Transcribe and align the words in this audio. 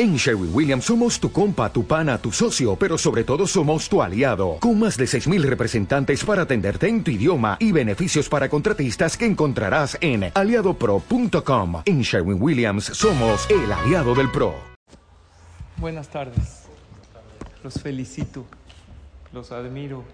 En 0.00 0.14
Sherwin 0.14 0.54
Williams 0.54 0.84
somos 0.84 1.18
tu 1.18 1.32
compa, 1.32 1.72
tu 1.72 1.84
pana, 1.84 2.18
tu 2.18 2.30
socio, 2.30 2.76
pero 2.76 2.96
sobre 2.96 3.24
todo 3.24 3.48
somos 3.48 3.88
tu 3.88 4.00
aliado, 4.00 4.58
con 4.60 4.78
más 4.78 4.96
de 4.96 5.06
6.000 5.06 5.42
representantes 5.42 6.24
para 6.24 6.42
atenderte 6.42 6.86
en 6.86 7.02
tu 7.02 7.10
idioma 7.10 7.56
y 7.58 7.72
beneficios 7.72 8.28
para 8.28 8.48
contratistas 8.48 9.16
que 9.16 9.26
encontrarás 9.26 9.98
en 10.00 10.30
aliadopro.com. 10.32 11.82
En 11.84 12.02
Sherwin 12.02 12.40
Williams 12.40 12.84
somos 12.84 13.50
el 13.50 13.72
aliado 13.72 14.14
del 14.14 14.30
PRO. 14.30 14.54
Buenas 15.78 16.06
tardes. 16.06 16.68
Los 17.64 17.74
felicito, 17.82 18.44
los 19.32 19.50
admiro, 19.50 20.04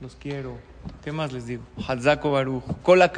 los 0.00 0.16
quiero. 0.16 0.58
¿Qué 1.04 1.12
más 1.12 1.32
les 1.32 1.46
digo? 1.46 1.62
Hazako 1.86 2.32
Baruch, 2.32 2.64
Kola. 2.82 3.12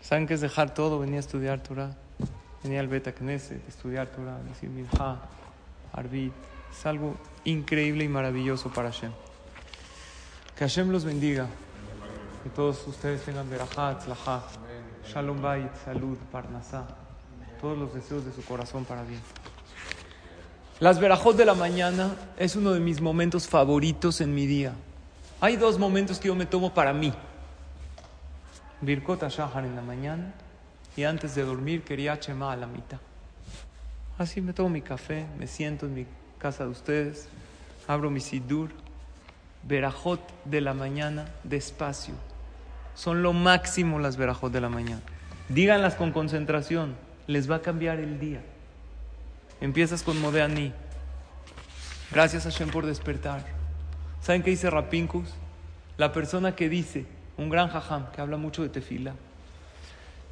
¿Saben 0.00 0.28
qué 0.28 0.34
es 0.34 0.40
dejar 0.40 0.72
todo? 0.74 1.00
Venía 1.00 1.16
a 1.16 1.20
estudiar 1.20 1.60
Torah. 1.60 2.03
Venía 2.64 2.80
al 2.80 2.88
Beta 2.88 3.12
Knesset, 3.12 3.68
estudiar 3.68 4.06
Torah, 4.06 4.38
decir 4.38 4.70
Minha, 4.70 5.18
Arbit. 5.92 6.32
Es 6.72 6.86
algo 6.86 7.14
increíble 7.44 8.04
y 8.04 8.08
maravilloso 8.08 8.70
para 8.70 8.90
Hashem. 8.90 9.12
Que 10.56 10.64
Hashem 10.64 10.88
los 10.88 11.04
bendiga. 11.04 11.46
Que 12.42 12.48
todos 12.48 12.86
ustedes 12.86 13.22
tengan 13.22 13.50
verajat, 13.50 14.00
tzlajá, 14.00 14.44
shalom 15.06 15.42
bait, 15.42 15.70
salud, 15.84 16.16
parnasá. 16.32 16.86
Todos 17.60 17.76
los 17.76 17.92
deseos 17.92 18.24
de 18.24 18.32
su 18.32 18.42
corazón 18.42 18.86
para 18.86 19.02
bien. 19.02 19.20
Las 20.80 20.98
verajot 20.98 21.36
de 21.36 21.44
la 21.44 21.54
mañana 21.54 22.16
es 22.38 22.56
uno 22.56 22.72
de 22.72 22.80
mis 22.80 23.02
momentos 23.02 23.46
favoritos 23.46 24.22
en 24.22 24.34
mi 24.34 24.46
día. 24.46 24.72
Hay 25.42 25.58
dos 25.58 25.78
momentos 25.78 26.18
que 26.18 26.28
yo 26.28 26.34
me 26.34 26.46
tomo 26.46 26.72
para 26.72 26.94
mí. 26.94 27.12
Birkot 28.80 29.22
Shahar 29.28 29.66
en 29.66 29.76
la 29.76 29.82
mañana 29.82 30.32
y 30.96 31.04
antes 31.04 31.34
de 31.34 31.44
dormir 31.44 31.82
quería 31.82 32.18
chema 32.18 32.52
a 32.52 32.56
la 32.56 32.66
mitad. 32.66 32.98
Así 34.18 34.40
me 34.40 34.52
tomo 34.52 34.68
mi 34.68 34.80
café, 34.80 35.26
me 35.38 35.46
siento 35.46 35.86
en 35.86 35.94
mi 35.94 36.06
casa 36.38 36.64
de 36.64 36.70
ustedes, 36.70 37.28
abro 37.88 38.10
mi 38.10 38.20
sidur, 38.20 38.70
verajot 39.64 40.20
de 40.44 40.60
la 40.60 40.74
mañana 40.74 41.26
despacio. 41.42 42.14
Son 42.94 43.22
lo 43.22 43.32
máximo 43.32 43.98
las 43.98 44.16
verajot 44.16 44.52
de 44.52 44.60
la 44.60 44.68
mañana. 44.68 45.02
Díganlas 45.48 45.94
con 45.94 46.12
concentración, 46.12 46.94
les 47.26 47.50
va 47.50 47.56
a 47.56 47.62
cambiar 47.62 47.98
el 47.98 48.20
día. 48.20 48.40
Empiezas 49.60 50.02
con 50.02 50.20
Modeani. 50.20 50.72
Gracias 52.12 52.46
a 52.46 52.50
Hashem 52.50 52.70
por 52.70 52.86
despertar. 52.86 53.44
¿Saben 54.20 54.42
qué 54.42 54.50
dice 54.50 54.70
Rapinkus? 54.70 55.28
La 55.96 56.12
persona 56.12 56.54
que 56.54 56.68
dice, 56.68 57.06
un 57.36 57.50
gran 57.50 57.68
jajam 57.68 58.10
que 58.12 58.20
habla 58.20 58.36
mucho 58.36 58.62
de 58.62 58.68
tefila, 58.68 59.14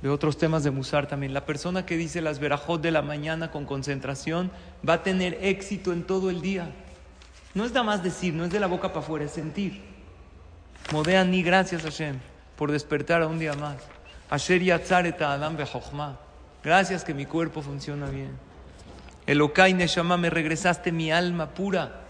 de 0.02 0.08
otros 0.08 0.36
temas 0.36 0.64
de 0.64 0.72
Musar 0.72 1.06
también. 1.06 1.32
La 1.32 1.46
persona 1.46 1.86
que 1.86 1.96
dice 1.96 2.20
las 2.20 2.40
verajot 2.40 2.82
de 2.82 2.90
la 2.90 3.02
mañana 3.02 3.52
con 3.52 3.64
concentración 3.64 4.50
va 4.86 4.94
a 4.94 5.02
tener 5.02 5.38
éxito 5.40 5.92
en 5.92 6.02
todo 6.02 6.28
el 6.28 6.42
día. 6.42 6.70
No 7.54 7.64
es 7.64 7.70
nada 7.70 7.84
más 7.84 8.02
decir, 8.02 8.34
no 8.34 8.44
es 8.44 8.50
de 8.50 8.58
la 8.58 8.66
boca 8.66 8.88
para 8.88 9.00
afuera, 9.00 9.24
es 9.24 9.30
sentir. 9.30 9.80
Modea 10.92 11.24
ni 11.24 11.42
gracias 11.42 11.82
Hashem 11.82 12.18
por 12.56 12.72
despertar 12.72 13.22
a 13.22 13.28
un 13.28 13.38
día 13.38 13.54
más. 13.54 13.76
Asher 14.28 14.62
yatzareta 14.62 15.32
adam 15.32 15.56
Gracias 16.64 17.04
que 17.04 17.14
mi 17.14 17.26
cuerpo 17.26 17.62
funciona 17.62 18.06
bien. 18.06 18.30
Elokai 19.26 19.72
Neshama, 19.72 20.16
me 20.16 20.30
regresaste 20.30 20.90
mi 20.90 21.12
alma 21.12 21.50
pura. 21.50 22.00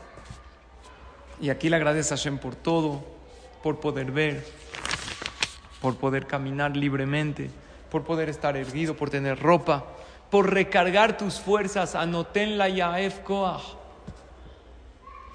Y 1.41 1.51
aquí 1.51 1.69
le 1.69 1.77
agradezco 1.77 2.15
a 2.15 2.17
Hashem 2.17 2.39
por 2.39 2.55
todo, 2.55 3.05
por 3.63 3.81
poder 3.81 4.13
ver, 4.13 4.47
por 5.81 5.97
poder 5.97 6.27
caminar 6.27 6.75
libremente 6.77 7.51
por 7.93 8.05
poder 8.05 8.31
estar 8.31 8.57
erguido, 8.57 8.97
por 8.97 9.11
tener 9.11 9.39
ropa, 9.39 9.85
por 10.31 10.51
recargar 10.55 11.19
tus 11.19 11.39
fuerzas. 11.39 11.95
Anoten 11.95 12.57
la 12.57 12.71
Yaef. 12.71 13.21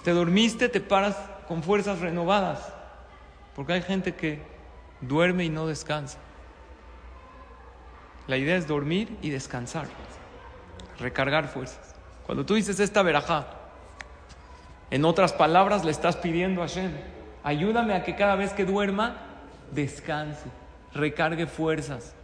Te 0.04 0.12
dormiste, 0.12 0.68
te 0.68 0.82
paras 0.82 1.16
con 1.48 1.62
fuerzas 1.62 2.00
renovadas. 2.00 2.74
Porque 3.56 3.74
hay 3.74 3.84
gente 3.84 4.16
que 4.16 4.42
duerme 5.02 5.46
y 5.46 5.50
no 5.50 5.68
descansa. 5.68 6.18
La 8.26 8.38
idea 8.38 8.56
es 8.56 8.66
dormir 8.66 9.16
y 9.22 9.30
descansar, 9.30 9.86
recargar 10.98 11.50
fuerzas. 11.50 11.94
Cuando 12.26 12.44
tú 12.44 12.56
dices 12.56 12.80
esta 12.80 13.04
verajá, 13.04 13.46
en 14.90 15.06
otras 15.06 15.32
palabras 15.32 15.86
le 15.86 15.92
estás 15.92 16.16
pidiendo 16.16 16.64
a 16.64 16.68
Hashem, 16.68 16.92
ayúdame 17.44 17.94
a 17.94 18.04
que 18.04 18.16
cada 18.16 18.36
vez 18.36 18.52
que 18.54 18.66
duerma, 18.66 19.18
descanse, 19.72 20.50
recargue 20.92 21.46
fuerzas. 21.46 22.17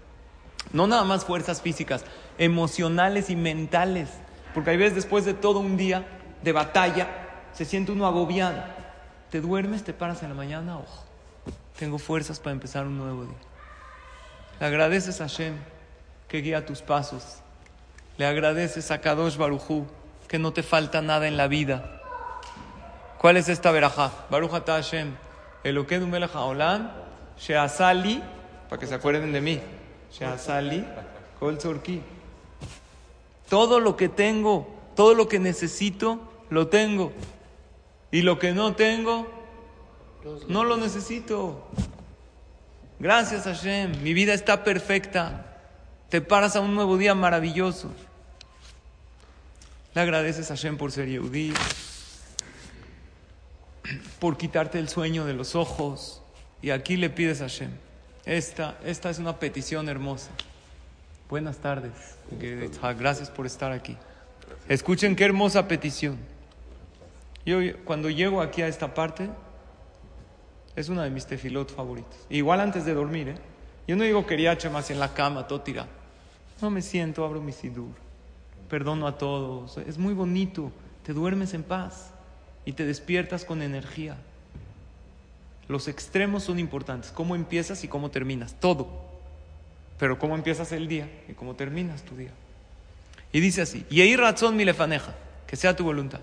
No 0.72 0.88
nada 0.88 1.03
más 1.03 1.25
fuerzas 1.25 1.62
físicas, 1.62 2.03
emocionales 2.38 3.29
y 3.29 3.35
mentales. 3.35 4.09
Porque 4.53 4.72
hay 4.72 4.78
veces 4.78 4.96
después 4.96 5.25
de 5.25 5.34
todo 5.34 5.59
un 5.59 5.78
día 5.78 6.06
de 6.41 6.51
batalla, 6.51 7.07
se 7.53 7.66
siente 7.66 7.91
uno 7.91 8.06
agobiado. 8.06 8.63
Te 9.29 9.41
duermes, 9.41 9.84
te 9.84 9.94
paras 9.94 10.24
en 10.24 10.29
la 10.29 10.35
mañana, 10.35 10.78
ojo, 10.78 11.03
tengo 11.78 11.97
fuerzas 11.97 12.40
para 12.40 12.53
empezar 12.53 12.85
un 12.85 12.97
nuevo 12.97 13.25
día. 13.25 13.38
Le 14.59 14.66
agradeces 14.68 15.19
a 15.22 15.25
Hashem 15.25 15.56
que 16.28 16.41
guía 16.41 16.66
tus 16.66 16.81
pasos. 16.81 17.40
Le 18.18 18.25
agradeces 18.25 18.91
a 18.91 19.01
Kadosh 19.01 19.38
Barujú 19.38 19.88
que 20.28 20.40
no 20.40 20.53
te 20.53 20.63
falta 20.63 21.01
nada 21.01 21.28
en 21.28 21.38
la 21.38 21.47
vida. 21.47 22.00
¿Cuál 23.24 23.38
es 23.38 23.50
esta 23.50 23.72
verajá? 23.72 24.12
Baruch 24.30 24.51
Hashem. 24.51 25.16
Elokedu 25.63 26.07
melech 26.07 26.35
haolam, 26.35 26.91
sheasali, 27.40 28.22
para 28.68 28.80
que 28.80 28.85
se 28.85 28.95
acuerden 28.95 29.31
de 29.31 29.40
mí. 29.40 29.62
Shazali 30.19 30.85
Kol 31.40 31.57
Todo 33.50 33.79
lo 33.79 33.97
que 33.97 34.09
tengo, 34.09 34.68
todo 34.96 35.16
lo 35.16 35.28
que 35.28 35.40
necesito, 35.40 36.19
lo 36.50 36.68
tengo. 36.68 37.12
Y 38.12 38.22
lo 38.22 38.38
que 38.38 38.53
no 38.53 38.75
tengo, 38.75 39.28
no 40.47 40.63
lo 40.63 40.78
necesito. 40.78 41.68
Gracias 43.00 43.44
Hashem, 43.44 44.03
mi 44.03 44.13
vida 44.13 44.34
está 44.34 44.63
perfecta. 44.63 45.57
Te 46.09 46.22
paras 46.22 46.56
a 46.56 46.62
un 46.62 46.75
nuevo 46.75 46.97
día 46.97 47.16
maravilloso. 47.16 47.91
Le 49.95 50.01
agradeces 50.01 50.50
a 50.51 50.56
Hashem 50.56 50.78
por 50.78 50.91
ser 50.91 51.07
Yehudi, 51.07 51.53
por 54.19 54.38
quitarte 54.38 54.80
el 54.80 54.90
sueño 54.90 55.25
de 55.25 55.34
los 55.34 55.56
ojos. 55.56 56.22
Y 56.62 56.69
aquí 56.69 56.97
le 56.97 57.09
pides 57.09 57.41
a 57.41 57.45
Hashem 57.45 57.72
esta, 58.25 58.78
esta 58.85 59.09
es 59.09 59.19
una 59.19 59.39
petición 59.39 59.89
hermosa. 59.89 60.31
Buenas 61.29 61.57
tardes. 61.57 61.91
Gracias 63.00 63.29
por 63.29 63.45
estar 63.45 63.72
aquí. 63.72 63.97
Escuchen 64.67 65.16
qué 65.16 65.25
hermosa 65.25 65.67
petición. 65.67 66.17
Yo 67.45 67.57
cuando 67.83 68.09
llego 68.09 68.41
aquí 68.41 68.62
a 68.62 68.67
esta 68.67 68.94
parte, 68.94 69.29
es 70.75 70.89
una 70.89 71.03
de 71.03 71.09
mis 71.09 71.25
tefilot 71.25 71.73
favoritos. 71.73 72.17
Igual 72.29 72.62
antes 72.62 72.85
de 72.85 72.94
dormir, 72.94 73.29
¿eh? 73.29 73.35
Yo 73.88 73.95
no 73.95 74.03
digo 74.03 74.25
quería 74.25 74.57
más 74.72 74.89
en 74.91 75.00
la 75.00 75.13
cama, 75.13 75.47
todo 75.47 75.62
tirado. 75.62 75.89
No 76.62 76.69
me 76.69 76.81
siento, 76.81 77.25
abro 77.25 77.41
mi 77.41 77.51
sidur. 77.51 77.91
Perdono 78.69 79.07
a 79.07 79.17
todos. 79.17 79.78
Es 79.78 79.97
muy 79.97 80.13
bonito. 80.13 80.72
Te 81.03 81.12
duermes 81.12 81.53
en 81.53 81.63
paz 81.63 82.12
y 82.63 82.73
te 82.73 82.85
despiertas 82.85 83.44
con 83.44 83.62
energía. 83.62 84.17
Los 85.68 85.88
extremos 85.88 86.44
son 86.44 86.59
importantes. 86.59 87.12
Cómo 87.12 87.35
empiezas 87.35 87.84
y 87.84 87.88
cómo 87.88 88.12
terminas. 88.12 88.56
Todo. 88.59 88.88
Pero 89.97 90.19
cómo 90.19 90.35
empiezas 90.35 90.72
el 90.72 90.88
día 90.88 91.09
y 91.29 91.34
cómo 91.34 91.56
terminas 91.56 92.03
tu 92.03 92.16
día. 92.16 92.31
Y 93.31 93.40
dice 93.40 93.62
así: 93.62 93.85
Y 93.90 94.16
razón 94.16 94.56
mi 94.56 94.66
lefaneja. 94.66 95.13
Que 95.47 95.56
sea 95.56 95.75
tu 95.75 95.84
voluntad. 95.84 96.19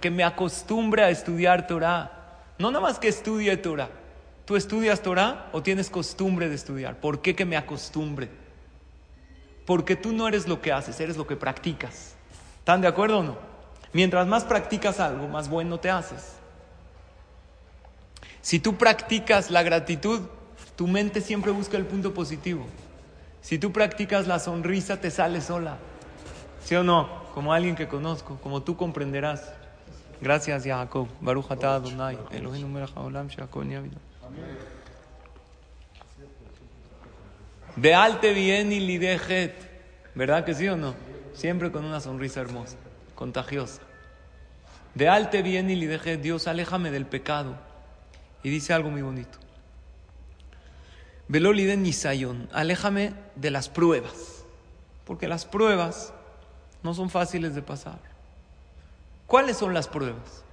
Que 0.00 0.10
me 0.10 0.24
acostumbre 0.24 1.02
a 1.02 1.10
estudiar 1.10 1.66
Torah. 1.66 2.12
No 2.58 2.70
nada 2.70 2.82
más 2.82 2.98
que 2.98 3.08
estudie 3.08 3.56
Torah. 3.56 3.88
¿Tú 4.44 4.56
estudias 4.56 5.00
Torah 5.00 5.48
o 5.52 5.62
tienes 5.62 5.88
costumbre 5.88 6.48
de 6.48 6.56
estudiar? 6.56 6.96
¿Por 6.96 7.22
qué 7.22 7.34
que 7.34 7.44
me 7.44 7.56
acostumbre? 7.56 8.28
Porque 9.64 9.96
tú 9.96 10.12
no 10.12 10.26
eres 10.26 10.48
lo 10.48 10.60
que 10.60 10.72
haces, 10.72 10.98
eres 11.00 11.16
lo 11.16 11.26
que 11.26 11.36
practicas. 11.36 12.14
¿Están 12.58 12.80
de 12.80 12.88
acuerdo 12.88 13.20
o 13.20 13.22
no? 13.22 13.38
Mientras 13.92 14.26
más 14.26 14.44
practicas 14.44 15.00
algo, 15.00 15.28
más 15.28 15.48
bueno 15.48 15.78
te 15.78 15.88
haces. 15.88 16.34
Si 18.42 18.58
tú 18.58 18.76
practicas 18.76 19.50
la 19.50 19.62
gratitud, 19.62 20.22
tu 20.76 20.86
mente 20.86 21.20
siempre 21.20 21.52
busca 21.52 21.76
el 21.76 21.84
punto 21.84 22.14
positivo. 22.14 22.66
Si 23.42 23.58
tú 23.58 23.72
practicas 23.72 24.26
la 24.26 24.38
sonrisa, 24.38 25.00
te 25.00 25.10
sale 25.10 25.40
sola. 25.40 25.78
¿Sí 26.64 26.74
o 26.74 26.82
no? 26.82 27.24
Como 27.34 27.52
alguien 27.52 27.76
que 27.76 27.88
conozco, 27.88 28.38
como 28.42 28.62
tú 28.62 28.76
comprenderás. 28.76 29.52
Gracias, 30.20 30.64
Jacob. 30.64 31.08
Baruch 31.20 31.50
atah 31.50 31.76
Adonai. 31.76 32.18
Elohim 32.30 32.74
De 37.76 37.94
alte 37.94 38.32
bien 38.34 38.72
y 38.72 38.80
lidejet. 38.80 39.54
¿Verdad 40.14 40.44
que 40.44 40.54
sí 40.54 40.68
o 40.68 40.76
no? 40.76 40.94
Siempre 41.34 41.70
con 41.70 41.84
una 41.84 42.00
sonrisa 42.00 42.40
hermosa, 42.40 42.76
contagiosa. 43.14 43.80
De 44.94 45.08
alte 45.08 45.42
bien 45.42 45.70
y 45.70 45.76
lidejet. 45.76 46.20
Dios, 46.20 46.48
aléjame 46.48 46.90
del 46.90 47.06
pecado. 47.06 47.69
Y 48.42 48.50
dice 48.50 48.72
algo 48.72 48.90
muy 48.90 49.02
bonito. 49.02 49.38
Veloliden 51.28 51.82
Nisayon, 51.82 52.48
aléjame 52.52 53.14
de 53.36 53.50
las 53.50 53.68
pruebas. 53.68 54.44
Porque 55.04 55.28
las 55.28 55.44
pruebas 55.44 56.12
no 56.82 56.94
son 56.94 57.10
fáciles 57.10 57.54
de 57.54 57.62
pasar. 57.62 58.00
¿Cuáles 59.26 59.56
son 59.56 59.74
las 59.74 59.86
pruebas? 59.86 60.44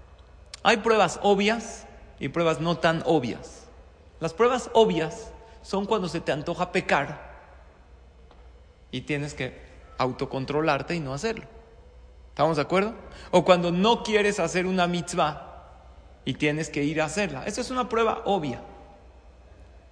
Hay 0.64 0.78
pruebas 0.78 1.20
obvias 1.24 1.88
y 2.20 2.30
pruebas 2.30 2.60
no 2.60 2.78
tan 2.78 3.02
obvias. 3.06 3.64
Las 4.20 4.34
pruebas 4.34 4.70
obvias 4.74 5.32
son 5.62 5.86
cuando 5.86 6.10
se 6.10 6.22
te 6.22 6.32
antoja 6.32 6.72
pecar 6.72 7.28
y 8.92 9.02
tienes 9.02 9.34
que 9.34 9.60
autocontrolarte 9.98 10.96
y 10.96 11.00
no 11.00 11.14
hacerlo. 11.14 11.46
¿Estamos 12.30 12.58
de 12.58 12.64
acuerdo? 12.64 12.94
O 13.32 13.44
cuando 13.44 13.72
no 13.72 14.04
quieres 14.04 14.40
hacer 14.40 14.66
una 14.66 14.88
mitzvah 14.88 15.47
y 16.28 16.34
tienes 16.34 16.70
que 16.70 16.84
ir 16.84 17.02
a 17.02 17.06
hacerla. 17.06 17.46
Esa 17.46 17.62
es 17.62 17.72
una 17.72 17.88
prueba 17.88 18.24
obvia. 18.26 18.60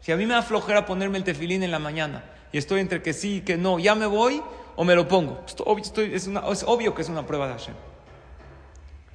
Si 0.02 0.12
a 0.12 0.18
mí 0.18 0.26
me 0.26 0.34
da 0.34 0.42
flojera 0.42 0.86
ponerme 0.86 1.18
el 1.18 1.24
tefilín 1.24 1.64
en 1.64 1.72
la 1.72 1.80
mañana 1.80 2.26
y 2.52 2.58
estoy 2.58 2.82
entre 2.82 3.02
que 3.02 3.14
sí 3.14 3.38
y 3.38 3.42
que 3.42 3.56
no, 3.56 3.80
ya 3.80 3.96
me 3.96 4.06
voy 4.06 4.44
o 4.76 4.84
me 4.84 4.96
lo 4.96 5.08
pongo. 5.08 5.46
es, 5.48 6.28
es 6.28 6.64
obvio 6.68 6.94
que 6.94 7.04
es 7.04 7.08
una 7.08 7.26
prueba 7.26 7.48
de 7.48 7.54
Hashem. 7.54 7.76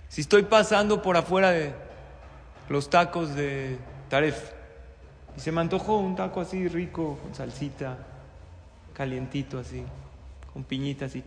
Si 0.08 0.22
estoy 0.22 0.44
pasando 0.44 1.02
por 1.02 1.18
afuera 1.18 1.50
de 1.50 1.74
los 2.70 2.88
tacos 2.88 3.34
de 3.34 3.76
Taref 4.08 4.52
y 5.36 5.40
se 5.40 5.52
me 5.52 5.60
antojó 5.60 5.98
un 5.98 6.16
taco 6.16 6.40
así 6.40 6.68
rico, 6.68 7.18
con 7.22 7.34
salsita, 7.34 7.98
calientito 8.94 9.58
así, 9.58 9.84
con 10.54 10.64
piñitas 10.64 11.10
así. 11.10 11.22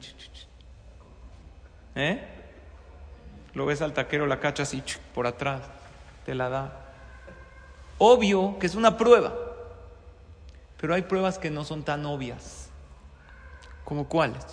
¿Eh? 1.94 2.19
Lo 3.54 3.68
ves 3.68 3.84
al 3.84 3.94
taquero, 3.94 4.25
la 4.25 4.40
cacha 4.40 4.63
así 4.63 4.81
por 5.13 5.28
atrás, 5.28 5.62
te 6.25 6.35
la 6.35 6.49
da. 6.49 6.79
Obvio 7.97 8.57
que 8.59 8.67
es 8.67 8.75
una 8.75 8.97
prueba, 8.97 9.33
pero 10.79 10.93
hay 10.93 11.03
pruebas 11.03 11.39
que 11.39 11.49
no 11.49 11.63
son 11.63 11.83
tan 11.83 12.05
obvias. 12.05 12.69
¿Como 13.85 14.07
cuáles? 14.07 14.43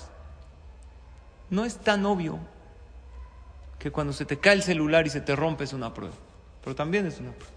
No 1.49 1.64
es 1.64 1.78
tan 1.78 2.05
obvio 2.06 2.38
que 3.78 3.90
cuando 3.90 4.12
se 4.12 4.25
te 4.25 4.38
cae 4.38 4.55
el 4.55 4.62
celular 4.62 5.06
y 5.06 5.11
se 5.11 5.20
te 5.20 5.34
rompe 5.34 5.64
es 5.64 5.72
una 5.72 5.94
prueba, 5.94 6.14
pero 6.62 6.76
también 6.76 7.06
es 7.06 7.19
una 7.19 7.32
prueba. 7.32 7.52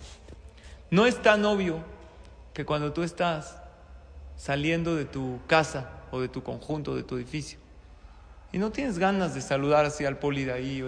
No 0.89 1.06
es 1.06 1.21
tan 1.21 1.44
obvio 1.45 1.80
que 2.54 2.65
cuando 2.65 2.94
tú 2.94 3.04
estás 3.04 3.57
saliendo 4.38 4.95
de 4.95 5.06
tu 5.06 5.39
casa 5.48 5.89
o 6.12 6.21
de 6.21 6.30
tu 6.30 6.44
conjunto, 6.44 6.95
de 6.95 7.04
tu 7.04 7.18
edificio, 7.18 7.60
y 8.51 8.57
no 8.57 8.71
tienes 8.71 9.00
ganas 9.00 9.33
de 9.33 9.42
saludar 9.42 9.86
así 9.86 10.06
al 10.06 10.18
poli 10.18 10.45
de 10.45 10.54
ahí, 10.54 10.86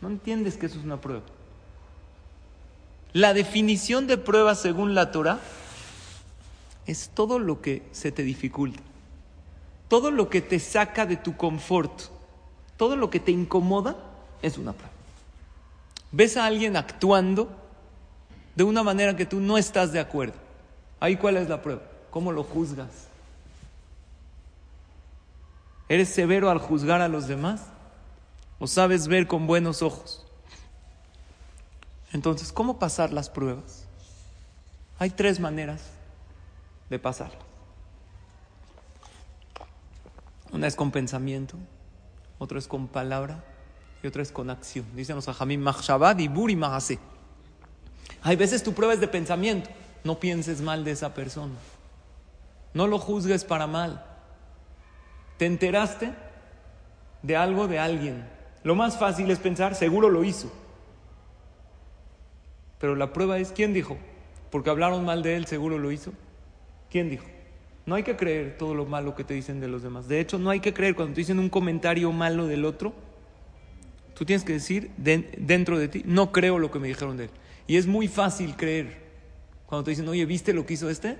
no 0.00 0.08
entiendes 0.08 0.56
que 0.56 0.66
eso 0.66 0.78
es 0.78 0.84
una 0.84 1.00
prueba. 1.00 1.22
La 3.12 3.34
definición 3.34 4.06
de 4.06 4.18
prueba 4.18 4.54
según 4.54 4.94
la 4.94 5.10
Torah 5.10 5.40
es 6.86 7.10
todo 7.14 7.38
lo 7.38 7.60
que 7.60 7.82
se 7.92 8.12
te 8.12 8.22
dificulta, 8.22 8.80
todo 9.88 10.10
lo 10.10 10.28
que 10.28 10.40
te 10.40 10.58
saca 10.58 11.06
de 11.06 11.16
tu 11.16 11.36
confort, 11.36 12.02
todo 12.76 12.96
lo 12.96 13.10
que 13.10 13.20
te 13.20 13.30
incomoda 13.30 13.96
es 14.42 14.58
una 14.58 14.72
prueba. 14.72 14.92
Ves 16.12 16.36
a 16.36 16.46
alguien 16.46 16.76
actuando 16.76 17.50
de 18.54 18.64
una 18.64 18.82
manera 18.82 19.16
que 19.16 19.26
tú 19.26 19.40
no 19.40 19.58
estás 19.58 19.92
de 19.92 20.00
acuerdo. 20.00 20.34
Ahí 21.00 21.16
cuál 21.16 21.36
es 21.36 21.48
la 21.48 21.62
prueba. 21.62 21.82
¿Cómo 22.10 22.32
lo 22.32 22.42
juzgas? 22.42 23.08
¿Eres 25.88 26.08
severo 26.08 26.50
al 26.50 26.58
juzgar 26.58 27.00
a 27.00 27.08
los 27.08 27.28
demás? 27.28 27.62
¿O 28.58 28.66
sabes 28.66 29.08
ver 29.08 29.26
con 29.26 29.46
buenos 29.46 29.82
ojos? 29.82 30.26
Entonces, 32.12 32.52
¿cómo 32.52 32.78
pasar 32.78 33.12
las 33.12 33.28
pruebas? 33.28 33.84
Hay 34.98 35.10
tres 35.10 35.40
maneras 35.40 35.82
de 36.90 36.98
pasarlas. 36.98 37.48
Una 40.50 40.66
es 40.66 40.76
con 40.76 40.90
pensamiento, 40.90 41.56
otra 42.38 42.58
es 42.58 42.66
con 42.66 42.88
palabra 42.88 43.44
y 44.02 44.06
otra 44.06 44.22
es 44.22 44.32
con 44.32 44.48
acción. 44.48 44.86
Dicen 44.94 45.16
los 45.16 45.28
ajamim, 45.28 45.64
y 46.18 46.28
buri 46.28 46.58
Hay 48.22 48.36
veces 48.36 48.62
tu 48.62 48.72
prueba 48.72 48.94
es 48.94 49.00
de 49.00 49.08
pensamiento. 49.08 49.70
No 50.04 50.18
pienses 50.18 50.60
mal 50.60 50.84
de 50.84 50.92
esa 50.92 51.12
persona. 51.12 51.54
No 52.72 52.86
lo 52.86 52.98
juzgues 52.98 53.44
para 53.44 53.66
mal. 53.66 54.04
Te 55.36 55.46
enteraste 55.46 56.14
de 57.22 57.36
algo 57.36 57.68
de 57.68 57.78
alguien. 57.78 58.26
Lo 58.62 58.74
más 58.74 58.98
fácil 58.98 59.30
es 59.30 59.38
pensar, 59.38 59.74
seguro 59.74 60.08
lo 60.08 60.24
hizo. 60.24 60.50
Pero 62.78 62.94
la 62.94 63.12
prueba 63.12 63.38
es, 63.38 63.52
¿quién 63.52 63.72
dijo? 63.72 63.96
Porque 64.50 64.70
hablaron 64.70 65.04
mal 65.04 65.22
de 65.22 65.36
él, 65.36 65.46
seguro 65.46 65.78
lo 65.78 65.92
hizo. 65.92 66.12
¿Quién 66.90 67.10
dijo? 67.10 67.26
No 67.86 67.94
hay 67.94 68.02
que 68.02 68.16
creer 68.16 68.56
todo 68.58 68.74
lo 68.74 68.86
malo 68.86 69.14
que 69.14 69.24
te 69.24 69.34
dicen 69.34 69.60
de 69.60 69.68
los 69.68 69.82
demás. 69.82 70.08
De 70.08 70.20
hecho, 70.20 70.38
no 70.38 70.50
hay 70.50 70.60
que 70.60 70.74
creer 70.74 70.94
cuando 70.94 71.14
te 71.14 71.22
dicen 71.22 71.38
un 71.38 71.48
comentario 71.48 72.12
malo 72.12 72.46
del 72.46 72.64
otro, 72.64 72.94
Tú 74.18 74.24
tienes 74.24 74.42
que 74.42 74.54
decir 74.54 74.90
dentro 74.96 75.78
de 75.78 75.86
ti, 75.86 76.02
no 76.04 76.32
creo 76.32 76.58
lo 76.58 76.72
que 76.72 76.80
me 76.80 76.88
dijeron 76.88 77.16
de 77.16 77.26
él. 77.26 77.30
Y 77.68 77.76
es 77.76 77.86
muy 77.86 78.08
fácil 78.08 78.56
creer. 78.56 79.00
Cuando 79.64 79.84
te 79.84 79.90
dicen, 79.90 80.08
oye, 80.08 80.26
¿viste 80.26 80.52
lo 80.52 80.66
que 80.66 80.74
hizo 80.74 80.90
este? 80.90 81.16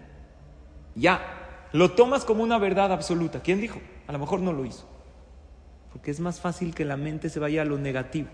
Ya, 0.96 1.68
lo 1.72 1.92
tomas 1.92 2.24
como 2.24 2.42
una 2.42 2.58
verdad 2.58 2.92
absoluta. 2.92 3.40
¿Quién 3.40 3.60
dijo? 3.60 3.80
A 4.08 4.12
lo 4.12 4.18
mejor 4.18 4.40
no 4.40 4.52
lo 4.52 4.64
hizo. 4.64 4.88
Porque 5.92 6.10
es 6.10 6.18
más 6.18 6.40
fácil 6.40 6.74
que 6.74 6.84
la 6.84 6.96
mente 6.96 7.28
se 7.28 7.38
vaya 7.38 7.62
a 7.62 7.64
lo 7.64 7.78
negativo. 7.78 8.26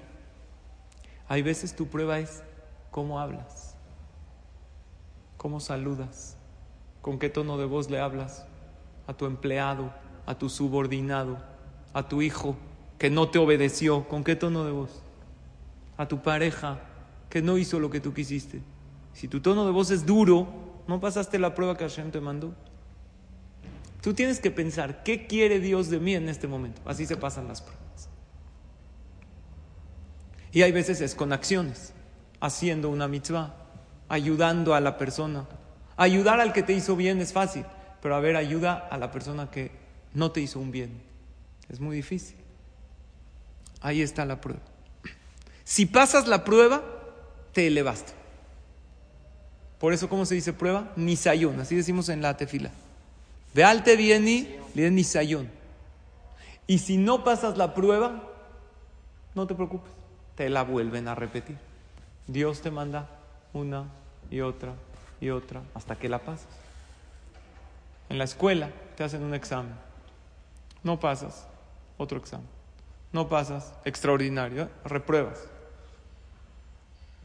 Hay 1.28 1.42
veces 1.42 1.76
tu 1.76 1.88
prueba 1.88 2.18
es 2.18 2.42
cómo 2.94 3.18
hablas, 3.18 3.74
cómo 5.36 5.58
saludas, 5.58 6.36
con 7.02 7.18
qué 7.18 7.28
tono 7.28 7.58
de 7.58 7.64
voz 7.64 7.90
le 7.90 7.98
hablas 7.98 8.46
a 9.08 9.14
tu 9.14 9.26
empleado, 9.26 9.92
a 10.26 10.38
tu 10.38 10.48
subordinado, 10.48 11.38
a 11.92 12.06
tu 12.06 12.22
hijo, 12.22 12.54
que 12.96 13.10
no 13.10 13.30
te 13.30 13.40
obedeció, 13.40 14.06
¿con 14.06 14.22
qué 14.22 14.36
tono 14.36 14.64
de 14.64 14.70
voz? 14.70 15.02
A 15.96 16.06
tu 16.06 16.22
pareja 16.22 16.82
que 17.30 17.42
no 17.42 17.58
hizo 17.58 17.80
lo 17.80 17.90
que 17.90 17.98
tú 17.98 18.14
quisiste. 18.14 18.62
Si 19.12 19.26
tu 19.26 19.40
tono 19.40 19.66
de 19.66 19.72
voz 19.72 19.90
es 19.90 20.06
duro, 20.06 20.46
no 20.86 21.00
pasaste 21.00 21.40
la 21.40 21.52
prueba 21.56 21.76
que 21.76 21.82
Hashem 21.82 22.12
te 22.12 22.20
mandó. 22.20 22.54
Tú 24.02 24.14
tienes 24.14 24.38
que 24.38 24.52
pensar, 24.52 25.02
¿qué 25.02 25.26
quiere 25.26 25.58
Dios 25.58 25.90
de 25.90 25.98
mí 25.98 26.14
en 26.14 26.28
este 26.28 26.46
momento? 26.46 26.80
Así 26.84 27.06
se 27.06 27.16
pasan 27.16 27.48
las 27.48 27.60
pruebas. 27.60 28.08
Y 30.52 30.62
hay 30.62 30.70
veces 30.70 31.00
es 31.00 31.16
con 31.16 31.32
acciones, 31.32 31.93
haciendo 32.44 32.90
una 32.90 33.08
mitzvah, 33.08 33.54
ayudando 34.10 34.74
a 34.74 34.80
la 34.80 34.98
persona. 34.98 35.46
Ayudar 35.96 36.40
al 36.40 36.52
que 36.52 36.62
te 36.62 36.74
hizo 36.74 36.94
bien 36.94 37.22
es 37.22 37.32
fácil, 37.32 37.64
pero 38.02 38.16
a 38.16 38.20
ver, 38.20 38.36
ayuda 38.36 38.86
a 38.90 38.98
la 38.98 39.10
persona 39.10 39.50
que 39.50 39.70
no 40.12 40.30
te 40.30 40.42
hizo 40.42 40.60
un 40.60 40.70
bien. 40.70 40.90
Es 41.70 41.80
muy 41.80 41.96
difícil. 41.96 42.36
Ahí 43.80 44.02
está 44.02 44.26
la 44.26 44.42
prueba. 44.42 44.60
Si 45.64 45.86
pasas 45.86 46.28
la 46.28 46.44
prueba, 46.44 46.82
te 47.52 47.66
elevaste. 47.66 48.12
Por 49.78 49.94
eso, 49.94 50.10
¿cómo 50.10 50.26
se 50.26 50.34
dice 50.34 50.52
prueba? 50.52 50.92
Nisayón, 50.96 51.58
así 51.60 51.74
decimos 51.74 52.10
en 52.10 52.20
la 52.20 52.36
tefila. 52.36 52.70
Vealte 53.54 53.96
vieni, 53.96 54.54
le 54.74 54.90
nisayón. 54.90 55.48
Y 56.66 56.78
si 56.78 56.98
no 56.98 57.24
pasas 57.24 57.56
la 57.56 57.72
prueba, 57.72 58.22
no 59.34 59.46
te 59.46 59.54
preocupes, 59.54 59.92
te 60.34 60.50
la 60.50 60.62
vuelven 60.62 61.08
a 61.08 61.14
repetir. 61.14 61.56
Dios 62.26 62.60
te 62.60 62.70
manda 62.70 63.08
una 63.52 63.84
y 64.30 64.40
otra 64.40 64.72
y 65.20 65.30
otra 65.30 65.62
hasta 65.74 65.96
que 65.96 66.08
la 66.08 66.18
pasas. 66.18 66.48
En 68.08 68.18
la 68.18 68.24
escuela 68.24 68.70
te 68.96 69.04
hacen 69.04 69.22
un 69.22 69.34
examen. 69.34 69.74
No 70.82 71.00
pasas, 71.00 71.46
otro 71.96 72.18
examen 72.18 72.54
no 73.14 73.28
pasas, 73.28 73.72
extraordinario, 73.84 74.68
repruebas. 74.84 75.38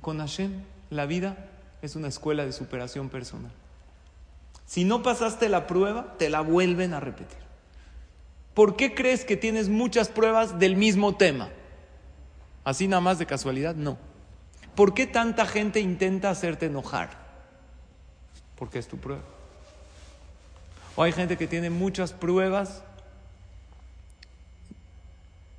Con 0.02 0.20
Hashem, 0.20 0.62
la 0.92 1.08
vida 1.08 1.50
es 1.82 1.96
una 1.96 2.08
escuela 2.08 2.46
de 2.46 2.52
superación 2.52 3.10
personal. 3.10 3.52
Si 4.68 4.84
no 4.84 5.02
pasaste 5.02 5.50
la 5.50 5.66
prueba, 5.66 6.16
te 6.20 6.30
la 6.30 6.42
vuelven 6.42 6.94
a 6.94 7.00
repetir. 7.00 7.40
¿Por 8.54 8.76
qué 8.76 8.94
crees 8.94 9.26
que 9.26 9.36
tienes 9.36 9.68
muchas 9.68 10.10
pruebas 10.10 10.60
del 10.60 10.76
mismo 10.76 11.16
tema? 11.16 11.50
¿Así 12.64 12.88
nada 12.88 13.02
más 13.02 13.18
de 13.18 13.26
casualidad? 13.26 13.74
No. 13.74 13.98
¿Por 14.76 14.94
qué 14.94 15.08
tanta 15.08 15.46
gente 15.46 15.80
intenta 15.80 16.30
hacerte 16.30 16.68
enojar? 16.68 17.10
Porque 18.56 18.80
es 18.80 18.88
tu 18.88 18.98
prueba. 18.98 19.24
O 20.96 21.04
hay 21.04 21.12
gente 21.12 21.38
que 21.38 21.48
tiene 21.48 21.70
muchas 21.70 22.14
pruebas 22.14 22.84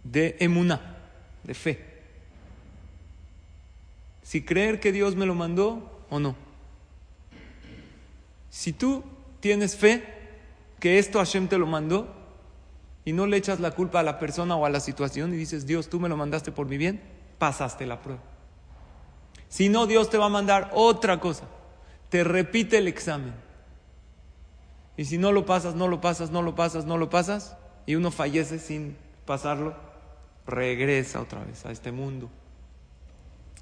de 0.04 0.36
emuná, 0.40 0.96
de 1.44 1.54
fe. 1.54 1.86
Si 4.22 4.44
creer 4.44 4.80
que 4.80 4.92
Dios 4.92 5.16
me 5.16 5.26
lo 5.26 5.34
mandó 5.34 6.04
o 6.10 6.18
no. 6.18 6.36
Si 8.50 8.72
tú 8.72 9.04
tienes 9.40 9.76
fe 9.76 10.04
que 10.78 10.98
esto 10.98 11.18
Hashem 11.18 11.48
te 11.48 11.58
lo 11.58 11.66
mandó 11.66 12.14
y 13.04 13.12
no 13.12 13.26
le 13.26 13.36
echas 13.36 13.60
la 13.60 13.72
culpa 13.72 14.00
a 14.00 14.02
la 14.02 14.18
persona 14.18 14.56
o 14.56 14.66
a 14.66 14.70
la 14.70 14.80
situación 14.80 15.32
y 15.32 15.36
dices, 15.36 15.66
Dios, 15.66 15.88
tú 15.88 16.00
me 16.00 16.08
lo 16.08 16.16
mandaste 16.16 16.52
por 16.52 16.66
mi 16.66 16.76
bien, 16.76 17.00
pasaste 17.38 17.86
la 17.86 18.02
prueba. 18.02 18.22
Si 19.50 19.69
no, 19.69 19.87
Dios 19.87 20.09
te 20.09 20.16
va 20.16 20.26
a 20.26 20.30
mandar 20.30 20.71
otra 20.73 21.21
cosa. 21.21 21.45
Te 22.09 22.25
repite 22.25 22.78
el 22.78 22.88
examen. 22.88 23.35
Y 24.97 25.04
si 25.04 25.19
no 25.19 25.33
lo 25.33 25.45
pasas, 25.45 25.75
no 25.75 25.88
lo 25.88 26.00
pasas, 26.00 26.30
no 26.30 26.40
lo 26.40 26.54
pasas, 26.54 26.85
no 26.85 26.97
lo 26.97 27.11
pasas, 27.11 27.57
y 27.85 27.97
uno 27.97 28.11
fallece 28.11 28.59
sin 28.59 28.97
pasarlo, 29.26 29.75
regresa 30.47 31.21
otra 31.21 31.45
vez 31.45 31.66
a 31.66 31.73
este 31.73 31.90
mundo. 31.90 32.30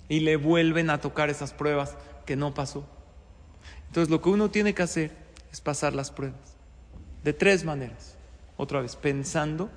Y 0.08 0.20
le 0.20 0.36
vuelven 0.36 0.90
a 0.90 1.00
tocar 1.00 1.30
esas 1.30 1.52
pruebas 1.52 1.96
que 2.26 2.36
no 2.36 2.54
pasó. 2.54 2.84
Entonces 3.86 4.10
lo 4.10 4.20
que 4.20 4.28
uno 4.28 4.50
tiene 4.50 4.74
que 4.74 4.82
hacer 4.82 5.12
es 5.50 5.60
pasar 5.60 5.94
las 5.94 6.10
pruebas. 6.10 6.56
De 7.24 7.32
tres 7.32 7.64
maneras. 7.64 8.16
Otra 8.56 8.82
vez, 8.82 8.96
pensando. 8.96 9.70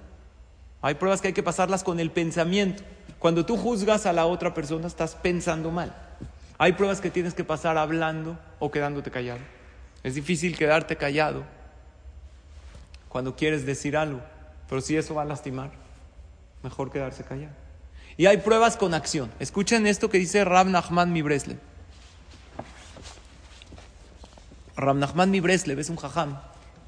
Hay 0.82 0.96
pruebas 0.96 1.22
que 1.22 1.28
hay 1.28 1.34
que 1.34 1.44
pasarlas 1.44 1.84
con 1.84 2.00
el 2.00 2.12
pensamiento. 2.12 2.84
Cuando 3.22 3.46
tú 3.46 3.56
juzgas 3.56 4.08
a 4.08 4.14
la 4.14 4.26
otra 4.26 4.56
persona, 4.56 4.88
estás 4.88 5.14
pensando 5.14 5.70
mal. 5.70 5.96
Hay 6.58 6.74
pruebas 6.74 7.02
que 7.02 7.12
tienes 7.12 7.36
que 7.36 7.44
pasar 7.44 7.78
hablando 7.78 8.36
o 8.58 8.72
quedándote 8.72 9.12
callado. 9.12 9.42
Es 10.02 10.16
difícil 10.16 10.58
quedarte 10.58 10.96
callado 10.96 11.44
cuando 13.10 13.36
quieres 13.36 13.64
decir 13.64 13.96
algo, 13.96 14.22
pero 14.68 14.82
si 14.82 14.98
eso 14.98 15.14
va 15.14 15.22
a 15.22 15.26
lastimar, 15.26 15.70
mejor 16.64 16.92
quedarse 16.92 17.24
callado. 17.24 17.54
Y 18.18 18.26
hay 18.26 18.38
pruebas 18.38 18.76
con 18.76 18.96
acción. 18.96 19.32
Escuchen 19.40 19.86
esto 19.86 20.10
que 20.10 20.18
dice 20.18 20.44
Rab 20.44 20.66
Nachman 20.66 21.14
Mibreslev. 21.14 21.60
Rab 24.76 24.96
Nachman 24.96 25.30
Mibreslev 25.30 25.78
es 25.78 25.90
un 25.92 25.98
jajam 25.98 26.40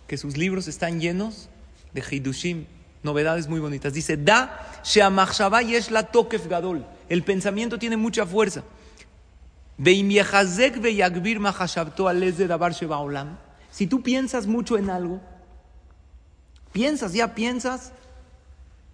que 0.08 0.18
sus 0.18 0.36
libros 0.36 0.68
están 0.68 1.00
llenos 1.00 1.48
de 1.94 2.04
Hidushim, 2.10 2.66
novedades 3.04 3.48
muy 3.48 3.60
bonitas. 3.60 3.94
Dice, 3.94 4.18
da 4.18 4.82
yesh 4.84 5.90
la 5.90 6.04
tokef 6.04 6.48
gadol. 6.48 6.86
El 7.10 7.24
pensamiento 7.24 7.78
tiene 7.78 7.98
mucha 7.98 8.26
fuerza. 8.26 8.64
Si 13.72 13.88
tú 13.88 14.04
piensas 14.04 14.48
mucho 14.48 14.78
en 14.78 14.90
algo, 14.90 15.20
piensas, 16.72 17.14
ya 17.14 17.36
piensas 17.36 17.92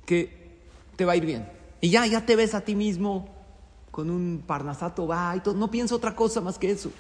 que 0.06 0.60
te 0.96 1.06
va 1.06 1.14
a 1.14 1.16
ir 1.16 1.26
bien. 1.26 1.50
Y 1.82 1.90
ya, 1.90 2.06
ya 2.06 2.26
te 2.26 2.36
ves 2.36 2.54
a 2.56 2.62
ti 2.62 2.76
mismo 2.76 3.30
con 3.92 4.10
un 4.10 4.44
parnasato 4.46 5.08
va 5.08 5.36
y 5.36 5.40
todo. 5.42 5.54
No 5.56 5.70
piensa 5.70 5.96
otra 5.96 6.16
cosa 6.16 6.42
más 6.42 6.58
que 6.58 6.72
eso. 6.72 6.92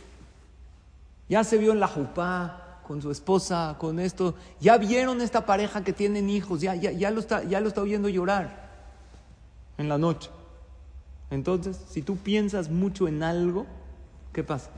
Ya 1.28 1.44
se 1.44 1.58
vio 1.58 1.72
en 1.72 1.80
la 1.80 1.88
jupá, 1.88 2.69
con 2.90 3.04
su 3.04 3.12
esposa, 3.12 3.76
con 3.78 4.00
esto. 4.00 4.34
Ya 4.60 4.80
vieron 4.80 5.22
esta 5.22 5.46
pareja 5.46 5.84
que 5.84 5.94
tienen 5.94 6.28
hijos, 6.28 6.60
ya, 6.60 6.74
ya, 6.74 6.92
ya, 6.92 7.12
lo 7.12 7.20
está, 7.20 7.44
ya 7.44 7.62
lo 7.62 7.68
está 7.68 7.82
oyendo 7.82 8.10
llorar 8.10 8.68
en 9.78 9.88
la 9.88 10.00
noche. 10.00 10.32
Entonces, 11.30 11.78
si 11.92 12.02
tú 12.02 12.18
piensas 12.18 12.72
mucho 12.72 13.08
en 13.08 13.22
algo, 13.22 13.68
¿qué 14.34 14.44
pasa? 14.44 14.72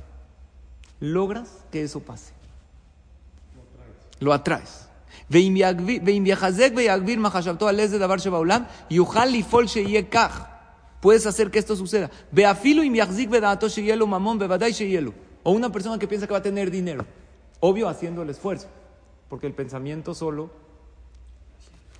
Logras 0.99 1.59
que 1.71 1.83
eso 1.83 2.01
pase. 2.01 2.33
Lo 4.19 4.33
atraes. 4.33 4.89
Puedes 10.99 11.25
hacer 11.25 11.49
que 11.49 11.59
esto 11.59 11.77
suceda. 11.77 12.11
O 15.43 15.51
una 15.53 15.71
persona 15.71 15.97
que 15.97 16.07
piensa 16.09 16.27
que 16.27 16.33
va 16.33 16.39
a 16.39 16.43
tener 16.43 16.69
dinero. 16.69 17.05
Obvio 17.61 17.87
haciendo 17.87 18.23
el 18.23 18.29
esfuerzo, 18.29 18.67
porque 19.29 19.47
el 19.47 19.53
pensamiento 19.53 20.13
solo 20.13 20.49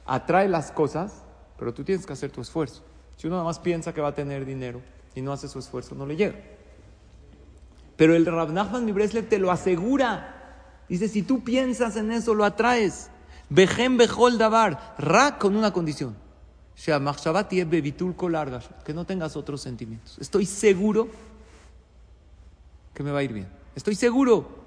atrae 0.05 0.49
las 0.49 0.71
cosas, 0.71 1.23
pero 1.57 1.73
tú 1.73 1.85
tienes 1.85 2.05
que 2.05 2.11
hacer 2.11 2.31
tu 2.31 2.41
esfuerzo. 2.41 2.83
Si 3.15 3.27
uno 3.27 3.37
nada 3.37 3.45
más 3.45 3.59
piensa 3.59 3.93
que 3.93 4.01
va 4.01 4.09
a 4.09 4.15
tener 4.15 4.45
dinero 4.45 4.81
y 5.15 5.21
no 5.21 5.31
hace 5.31 5.47
su 5.47 5.59
esfuerzo, 5.59 5.95
no 5.95 6.05
le 6.05 6.17
llega. 6.17 6.35
Pero 7.95 8.15
el 8.15 8.25
Rab 8.25 8.51
Nachman 8.51 8.83
Mibreslev 8.83 9.29
te 9.29 9.37
lo 9.37 9.51
asegura. 9.51 10.83
Dice, 10.89 11.07
si 11.07 11.21
tú 11.21 11.43
piensas 11.43 11.95
en 11.95 12.11
eso, 12.11 12.33
lo 12.33 12.43
atraes. 12.43 13.11
Bejem 13.49 13.97
bejol 13.97 14.39
davar. 14.39 14.95
Ra 14.97 15.37
con 15.37 15.55
una 15.55 15.71
condición. 15.71 16.15
Que 18.83 18.93
no 18.93 19.05
tengas 19.05 19.35
otros 19.35 19.61
sentimientos. 19.61 20.17
Estoy 20.19 20.47
seguro 20.47 21.09
que 22.95 23.03
me 23.03 23.11
va 23.11 23.19
a 23.19 23.23
ir 23.23 23.33
bien. 23.33 23.47
Estoy 23.75 23.93
seguro. 23.93 24.60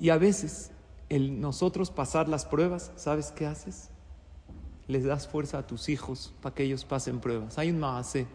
Y 0.00 0.10
a 0.10 0.18
veces, 0.18 0.70
el 1.08 1.40
nosotros 1.40 1.90
pasar 1.90 2.28
las 2.28 2.44
pruebas, 2.44 2.92
¿sabes 2.96 3.32
qué 3.32 3.46
haces? 3.46 3.90
Les 4.88 5.04
das 5.04 5.28
fuerza 5.28 5.58
a 5.58 5.66
tus 5.66 5.88
hijos 5.88 6.32
para 6.42 6.54
que 6.54 6.64
ellos 6.64 6.84
pasen 6.84 7.20
pruebas. 7.20 7.58
Hay 7.58 7.70
un 7.70 7.80
maasé 7.80 8.26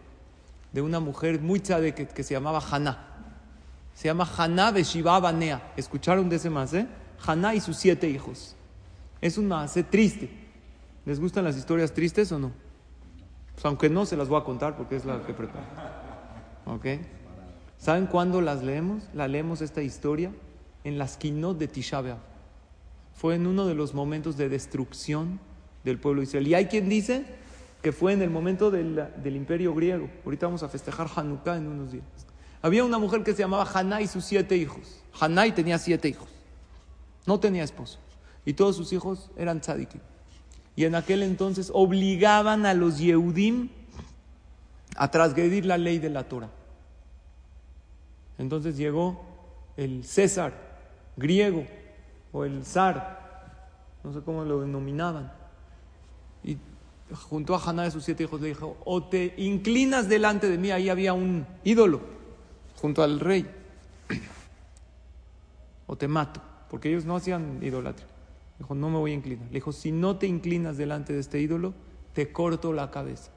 de 0.72 0.82
una 0.82 1.00
mujer 1.00 1.40
muy 1.40 1.60
chade 1.60 1.94
que, 1.94 2.22
se 2.22 2.34
llamaba 2.34 2.60
Haná. 2.70 3.06
Se 3.94 4.08
llama 4.08 4.28
Haná 4.36 4.72
de 4.72 4.82
Shiva 4.82 5.18
Banea. 5.20 5.72
¿Escucharon 5.76 6.28
de 6.28 6.36
ese 6.36 6.50
maasé? 6.50 6.86
Haná 7.24 7.54
y 7.54 7.60
sus 7.60 7.76
siete 7.76 8.08
hijos. 8.08 8.56
Es 9.20 9.36
un 9.36 9.48
maasé 9.48 9.82
triste. 9.82 10.30
¿Les 11.04 11.20
gustan 11.20 11.44
las 11.44 11.56
historias 11.56 11.92
tristes 11.92 12.32
o 12.32 12.38
no? 12.38 12.52
Pues 13.54 13.64
aunque 13.64 13.90
no, 13.90 14.06
se 14.06 14.16
las 14.16 14.28
voy 14.28 14.40
a 14.40 14.44
contar 14.44 14.76
porque 14.76 14.96
es 14.96 15.04
la 15.04 15.22
que 15.22 15.34
preparo. 15.34 15.66
¿Ok? 16.66 16.86
¿Saben 17.78 18.06
cuándo 18.06 18.40
las 18.40 18.62
leemos? 18.62 19.02
La 19.12 19.28
leemos 19.28 19.60
esta 19.60 19.82
historia 19.82 20.32
en 20.84 20.98
las 20.98 21.16
quinot 21.16 21.58
de 21.58 21.68
Tisha 21.68 22.02
Fue 23.14 23.34
en 23.34 23.46
uno 23.46 23.66
de 23.66 23.74
los 23.74 23.94
momentos 23.94 24.36
de 24.36 24.48
destrucción 24.48 25.40
del 25.84 25.98
pueblo 25.98 26.20
de 26.20 26.26
Israel. 26.26 26.48
Y 26.48 26.54
hay 26.54 26.66
quien 26.66 26.88
dice 26.88 27.24
que 27.82 27.92
fue 27.92 28.12
en 28.12 28.22
el 28.22 28.30
momento 28.30 28.70
del, 28.70 29.10
imperio 29.24 29.74
griego. 29.74 30.10
Ahorita 30.24 30.46
vamos 30.46 30.62
a 30.62 30.68
festejar 30.68 31.08
Hanukkah 31.14 31.56
en 31.56 31.66
unos 31.66 31.92
días. 31.92 32.04
Había 32.62 32.84
una 32.84 32.98
mujer 32.98 33.22
que 33.22 33.32
se 33.32 33.38
llamaba 33.38 33.66
Haná 33.72 34.02
y 34.02 34.06
sus 34.06 34.24
siete 34.24 34.56
hijos. 34.56 35.00
Haná 35.18 35.52
tenía 35.54 35.78
siete 35.78 36.08
hijos. 36.08 36.28
No 37.26 37.40
tenía 37.40 37.64
esposo. 37.64 37.98
Y 38.44 38.52
todos 38.52 38.76
sus 38.76 38.92
hijos 38.92 39.30
eran 39.36 39.60
tzadikim. 39.60 40.00
Y 40.76 40.84
en 40.84 40.94
aquel 40.94 41.22
entonces 41.22 41.70
obligaban 41.72 42.66
a 42.66 42.74
los 42.74 42.98
Yehudim 42.98 43.70
a 44.96 45.10
transgredir 45.10 45.64
la 45.64 45.78
ley 45.78 45.98
de 45.98 46.10
la 46.10 46.24
Torah. 46.24 46.50
Entonces 48.38 48.76
llegó 48.76 49.22
el 49.76 50.04
César 50.04 50.69
griego 51.20 51.64
o 52.32 52.44
el 52.44 52.64
zar, 52.64 53.70
no 54.02 54.12
sé 54.12 54.20
cómo 54.22 54.44
lo 54.44 54.60
denominaban. 54.62 55.32
Y 56.42 56.56
junto 57.12 57.54
a 57.54 57.62
Haná 57.62 57.84
de 57.84 57.92
sus 57.92 58.04
siete 58.04 58.24
hijos 58.24 58.40
le 58.40 58.48
dijo, 58.48 58.76
o 58.84 59.04
te 59.04 59.34
inclinas 59.36 60.08
delante 60.08 60.48
de 60.48 60.58
mí, 60.58 60.72
ahí 60.72 60.88
había 60.88 61.12
un 61.12 61.46
ídolo 61.62 62.00
junto 62.80 63.02
al 63.02 63.20
rey, 63.20 63.46
o 65.86 65.96
te 65.96 66.08
mato, 66.08 66.40
porque 66.68 66.88
ellos 66.88 67.04
no 67.04 67.16
hacían 67.16 67.58
idolatría. 67.62 68.08
Dijo, 68.58 68.74
no 68.74 68.90
me 68.90 68.98
voy 68.98 69.12
a 69.12 69.14
inclinar. 69.14 69.46
Le 69.46 69.54
dijo, 69.54 69.72
si 69.72 69.92
no 69.92 70.16
te 70.16 70.26
inclinas 70.26 70.76
delante 70.76 71.12
de 71.12 71.20
este 71.20 71.40
ídolo, 71.40 71.72
te 72.12 72.32
corto 72.32 72.72
la 72.72 72.90
cabeza. 72.90 73.30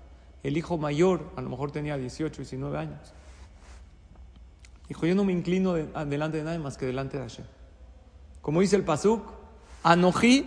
El 0.43 0.57
hijo 0.57 0.77
mayor, 0.77 1.31
a 1.35 1.41
lo 1.41 1.49
mejor 1.49 1.71
tenía 1.71 1.97
18, 1.97 2.41
19 2.41 2.77
años. 2.77 3.13
Dijo, 4.89 5.05
yo 5.05 5.15
no 5.15 5.23
me 5.23 5.31
inclino 5.31 5.73
delante 5.73 6.37
de 6.37 6.43
nadie 6.43 6.59
más 6.59 6.77
que 6.77 6.85
delante 6.85 7.17
de 7.17 7.23
Hashem. 7.23 7.45
Como 8.43 8.59
dice 8.59 8.75
el 8.75 8.83
Pasuk, 8.83 9.23
Anoji 9.83 10.45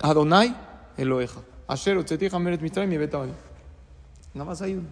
Adonai 0.00 0.54
Eloeja. 0.98 1.40
Asher 1.66 1.96
Meret 2.38 2.60
mi 2.60 2.96
Nada 4.34 4.44
más 4.44 4.60
hay 4.60 4.74
uno. 4.74 4.88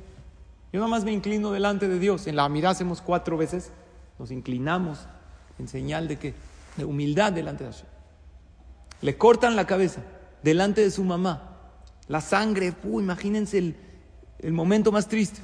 Yo 0.73 0.81
nada 0.81 0.89
más 0.89 1.05
me 1.05 1.13
inclino 1.13 1.53
delante 1.53 1.89
de 1.89 1.99
Dios. 1.99 2.27
En 2.27 2.37
la 2.37 2.49
mirada 2.49 2.73
hacemos 2.73 3.03
cuatro 3.03 3.37
veces. 3.37 3.71
Nos 4.19 4.31
inclinamos 4.31 5.01
en 5.59 5.69
señal 5.69 6.09
de 6.09 6.19
que 6.19 6.35
de 6.79 6.87
humildad 6.87 7.35
delante 7.35 7.65
de 7.65 7.71
Hashem. 7.71 7.87
Le 9.03 9.19
cortan 9.19 9.55
la 9.55 9.67
cabeza 9.67 10.01
delante 10.43 10.81
de 10.81 10.91
su 10.91 11.05
mamá. 11.05 11.51
La 12.09 12.23
sangre, 12.23 12.73
imagínense 12.83 13.59
el, 13.59 13.77
el 14.39 14.55
momento 14.55 14.91
más 14.91 15.07
triste. 15.07 15.43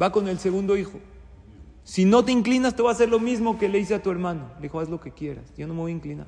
Va 0.00 0.10
con 0.10 0.26
el 0.28 0.38
segundo 0.38 0.74
hijo. 0.74 0.98
Si 1.84 2.06
no 2.06 2.24
te 2.24 2.32
inclinas, 2.32 2.74
te 2.74 2.82
voy 2.82 2.90
a 2.90 2.94
hacer 2.94 3.10
lo 3.10 3.20
mismo 3.20 3.58
que 3.58 3.68
le 3.68 3.78
hice 3.78 3.94
a 3.94 4.02
tu 4.02 4.10
hermano. 4.10 4.50
Le 4.56 4.62
dijo, 4.62 4.80
haz 4.80 4.88
lo 4.88 5.00
que 5.00 5.12
quieras, 5.12 5.44
yo 5.56 5.66
no 5.66 5.74
me 5.74 5.80
voy 5.80 5.92
a 5.92 5.94
inclinar. 5.94 6.26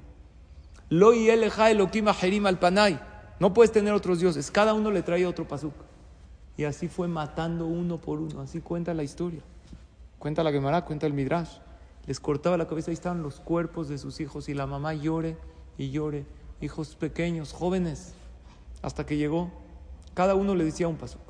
Lo 0.90 1.14
y 1.14 1.30
al 1.30 2.58
panay. 2.60 3.00
No 3.40 3.52
puedes 3.52 3.72
tener 3.72 3.92
otros 3.92 4.20
dioses. 4.20 4.50
Cada 4.50 4.72
uno 4.74 4.90
le 4.90 5.02
trae 5.02 5.26
otro 5.26 5.48
pasuk. 5.48 5.74
Y 6.56 6.64
así 6.64 6.88
fue 6.88 7.08
matando 7.08 7.66
uno 7.66 7.98
por 7.98 8.20
uno. 8.20 8.40
Así 8.40 8.60
cuenta 8.60 8.94
la 8.94 9.02
historia. 9.02 9.40
Cuenta 10.18 10.44
la 10.44 10.52
Gemara, 10.52 10.84
cuenta 10.84 11.06
el 11.06 11.12
Midrash. 11.12 11.58
Les 12.06 12.20
cortaba 12.20 12.56
la 12.56 12.68
cabeza, 12.68 12.90
ahí 12.90 12.94
estaban 12.94 13.22
los 13.22 13.40
cuerpos 13.40 13.88
de 13.88 13.98
sus 13.98 14.20
hijos. 14.20 14.48
Y 14.48 14.54
la 14.54 14.66
mamá 14.66 14.94
llore 14.94 15.36
y 15.76 15.90
llore. 15.90 16.24
Hijos 16.60 16.94
pequeños, 16.94 17.52
jóvenes. 17.52 18.14
Hasta 18.80 19.04
que 19.04 19.16
llegó, 19.16 19.50
cada 20.14 20.34
uno 20.34 20.54
le 20.54 20.64
decía 20.64 20.86
un 20.86 20.96
pasuk. 20.96 21.20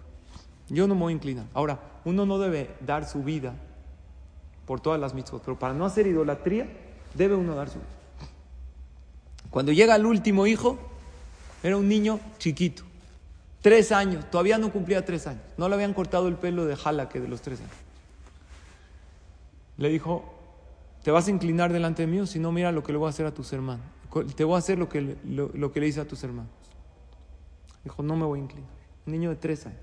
Yo 0.69 0.87
no 0.87 0.95
me 0.95 1.01
voy 1.01 1.13
a 1.13 1.17
inclinar. 1.17 1.47
Ahora, 1.55 1.81
uno 2.05 2.27
no 2.27 2.39
debe 2.39 2.75
dar 2.81 3.09
su 3.09 3.23
vida 3.23 3.55
por 4.67 4.81
todas 4.81 5.01
las 5.01 5.15
mitzvot. 5.15 5.43
Pero 5.43 5.59
para 5.59 5.73
no 5.73 5.87
hacer 5.87 6.07
idolatría, 6.07 6.69
debe 7.15 7.35
uno 7.35 7.55
dar 7.55 7.71
su 7.71 7.79
Cuando 9.51 9.73
llega 9.73 9.97
el 9.97 10.05
último 10.05 10.47
hijo, 10.47 10.79
era 11.63 11.77
un 11.77 11.89
niño 11.89 12.21
chiquito, 12.39 12.83
tres 13.63 13.93
años, 13.93 14.31
todavía 14.31 14.59
no 14.59 14.71
cumplía 14.71 15.05
tres 15.05 15.27
años. 15.27 15.43
No 15.57 15.69
le 15.69 15.75
habían 15.75 15.95
cortado 15.95 16.29
el 16.29 16.35
pelo 16.35 16.67
de 16.67 16.77
jala 16.77 17.09
que 17.09 17.21
de 17.21 17.29
los 17.29 17.41
tres 17.41 17.61
años. 17.61 17.73
Le 19.79 19.89
dijo, 19.89 20.25
te 21.03 21.11
vas 21.11 21.29
a 21.29 21.31
inclinar 21.31 21.73
delante 21.73 22.07
de 22.07 22.09
mí, 22.09 22.27
si 22.27 22.39
no, 22.39 22.53
mira 22.53 22.73
lo 22.73 22.83
que 22.83 22.93
le 22.93 22.99
voy 22.99 23.07
a 23.07 23.11
hacer 23.11 23.27
a 23.27 23.33
tus 23.33 23.53
hermanos. 23.53 23.87
Te 24.35 24.45
voy 24.45 24.55
a 24.55 24.59
hacer 24.59 24.79
lo 24.79 24.89
que, 24.89 25.17
lo, 25.25 25.73
que 25.73 25.81
le 25.81 25.89
hice 25.89 26.01
a 26.01 26.09
tus 26.09 26.23
hermanos. 26.25 26.51
Dijo, 27.85 28.03
no 28.03 28.17
me 28.17 28.25
voy 28.25 28.41
a 28.41 28.43
inclinar. 28.43 28.71
Un 29.07 29.13
niño 29.13 29.31
de 29.31 29.37
tres 29.37 29.67
años. 29.67 29.79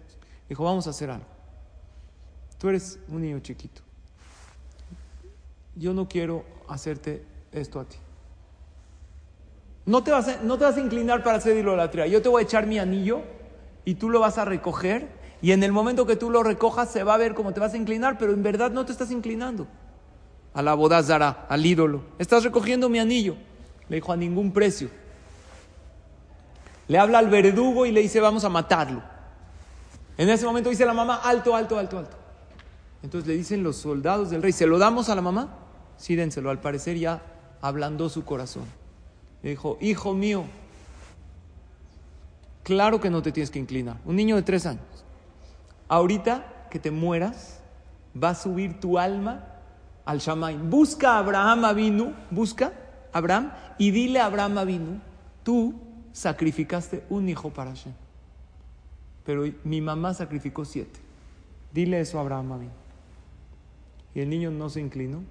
Dijo, 0.50 0.64
vamos 0.64 0.88
a 0.88 0.90
hacer 0.90 1.10
algo. 1.10 1.28
Tú 2.58 2.70
eres 2.70 3.00
un 3.08 3.22
niño 3.22 3.40
chiquito. 3.40 3.82
Yo 5.76 5.94
no 5.94 6.08
quiero 6.08 6.46
hacerte 6.68 7.24
esto 7.52 7.80
a 7.80 7.86
ti. 7.86 7.98
No 9.86 10.04
te 10.04 10.12
vas 10.12 10.28
a, 10.28 10.40
a 10.40 10.80
inclinar 10.80 11.24
para 11.24 11.38
hacer 11.38 11.58
idolatría. 11.58 12.08
Yo 12.08 12.22
te 12.22 12.30
voy 12.30 12.42
a 12.42 12.46
echar 12.46 12.68
mi 12.68 12.80
anillo 12.80 13.22
y 13.84 13.96
tú 13.96 14.10
lo 14.10 14.20
vas 14.20 14.38
a 14.38 14.46
recoger. 14.46 15.10
Y 15.42 15.52
en 15.52 15.62
el 15.64 15.74
momento 15.74 16.06
que 16.06 16.16
tú 16.16 16.30
lo 16.30 16.42
recojas 16.42 16.90
se 16.90 17.04
va 17.04 17.16
a 17.16 17.18
ver 17.18 17.34
cómo 17.34 17.54
te 17.54 17.60
vas 17.60 17.74
a 17.74 17.78
inclinar, 17.78 18.18
pero 18.18 18.34
en 18.34 18.44
verdad 18.44 18.72
no 18.72 18.86
te 18.86 18.94
estás 18.94 19.12
inclinando 19.12 19.68
a 20.54 20.62
la 20.62 20.74
bodazara, 20.74 21.46
al 21.50 21.66
ídolo. 21.66 22.04
Estás 22.18 22.44
recogiendo 22.44 22.88
mi 22.88 23.00
anillo. 23.00 23.36
Le 23.90 23.98
dijo 23.98 24.14
a 24.14 24.16
ningún 24.16 24.54
precio. 24.54 24.90
Le 26.88 26.98
habla 26.98 27.20
al 27.20 27.30
verdugo 27.30 27.86
y 27.86 27.92
le 27.92 28.02
dice 28.02 28.22
vamos 28.22 28.46
a 28.46 28.50
matarlo. 28.50 29.04
En 30.18 30.30
ese 30.30 30.46
momento 30.46 30.70
dice 30.70 30.86
la 30.86 30.94
mamá 30.94 31.16
alto, 31.16 31.56
alto, 31.56 31.78
alto, 31.78 31.98
alto. 31.98 32.18
Entonces 33.02 33.28
le 33.28 33.36
dicen 33.36 33.64
los 33.64 33.78
soldados 33.78 34.30
del 34.30 34.42
rey, 34.42 34.54
¿se 34.54 34.66
lo 34.66 34.78
damos 34.78 35.10
a 35.10 35.16
la 35.16 35.22
mamá? 35.22 35.63
Sí. 36.04 36.20
Al 36.20 36.60
parecer 36.60 36.98
ya 36.98 37.22
ablandó 37.62 38.10
su 38.10 38.26
corazón. 38.26 38.66
Le 39.42 39.52
dijo, 39.52 39.78
hijo 39.80 40.14
mío, 40.14 40.44
claro 42.62 43.00
que 43.00 43.10
no 43.10 43.22
te 43.22 43.32
tienes 43.32 43.50
que 43.50 43.60
inclinar. 43.60 44.02
Un 44.04 44.18
niño 44.18 44.36
de 44.36 44.42
tres 44.42 44.66
años. 44.66 44.84
Ahorita 45.88 46.68
que 46.70 46.78
te 46.78 46.92
mueras, 46.92 47.62
va 48.22 48.32
a 48.32 48.36
subir 48.36 48.82
tu 48.82 49.00
alma 49.00 49.46
al 50.04 50.20
Shamaim. 50.20 50.70
Busca 50.70 51.14
a 51.14 51.20
Abraham 51.20 51.64
Avinu, 51.64 52.14
busca 52.32 52.74
a 53.14 53.18
Abraham 53.18 53.54
y 53.78 53.92
dile 53.92 54.20
a 54.20 54.26
Abraham 54.26 54.58
Avinu, 54.58 55.00
tú 55.42 55.74
sacrificaste 56.12 57.06
un 57.10 57.30
hijo 57.30 57.50
para 57.52 57.70
Hashem. 57.70 57.94
Pero 59.26 59.46
mi 59.64 59.80
mamá 59.80 60.14
sacrificó 60.14 60.66
siete. 60.66 61.00
Dile 61.72 62.02
eso 62.02 62.18
a 62.18 62.22
Abraham 62.24 62.52
Avinu. 62.52 62.72
Y 64.14 64.20
el 64.20 64.30
niño 64.30 64.52
no 64.52 64.70
se 64.70 64.82
inclinó 64.82 65.22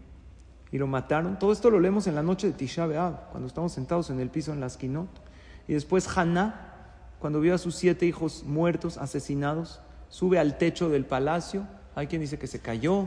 y 0.73 0.79
lo 0.79 0.87
mataron. 0.87 1.39
Todo 1.39 1.53
esto 1.53 1.71
lo 1.71 1.79
leemos 1.79 2.07
en 2.07 2.17
la 2.17 2.23
noche 2.23 2.49
de 2.49 2.55
Tisha 2.55 2.87
B'Av, 2.87 3.31
cuando 3.31 3.47
estamos 3.47 3.73
sentados 3.73 4.11
en 4.11 4.19
el 4.19 4.31
piso 4.31 4.53
en 4.53 4.61
la 4.61 4.67
esquinot. 4.67 5.09
Y 5.69 5.75
después 5.75 6.09
Haná, 6.17 6.73
cuando 7.21 7.41
vio 7.41 7.55
a 7.55 7.59
sus 7.59 7.77
siete 7.77 8.07
hijos 8.07 8.43
muertos, 8.45 8.99
asesinados, 8.99 9.81
sube 10.09 10.39
al 10.39 10.59
techo 10.59 10.89
del 10.89 11.05
palacio. 11.05 11.69
Hay 11.95 12.09
quien 12.09 12.23
dice 12.23 12.39
que 12.39 12.47
se 12.47 12.61
cayó, 12.61 13.07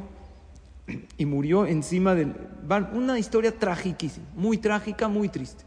y 1.17 1.25
murió 1.25 1.65
encima 1.65 2.15
del... 2.15 2.35
Una 2.93 3.17
historia 3.17 3.57
trágiquísima, 3.57 4.27
muy 4.35 4.57
trágica, 4.57 5.07
muy 5.07 5.29
triste. 5.29 5.63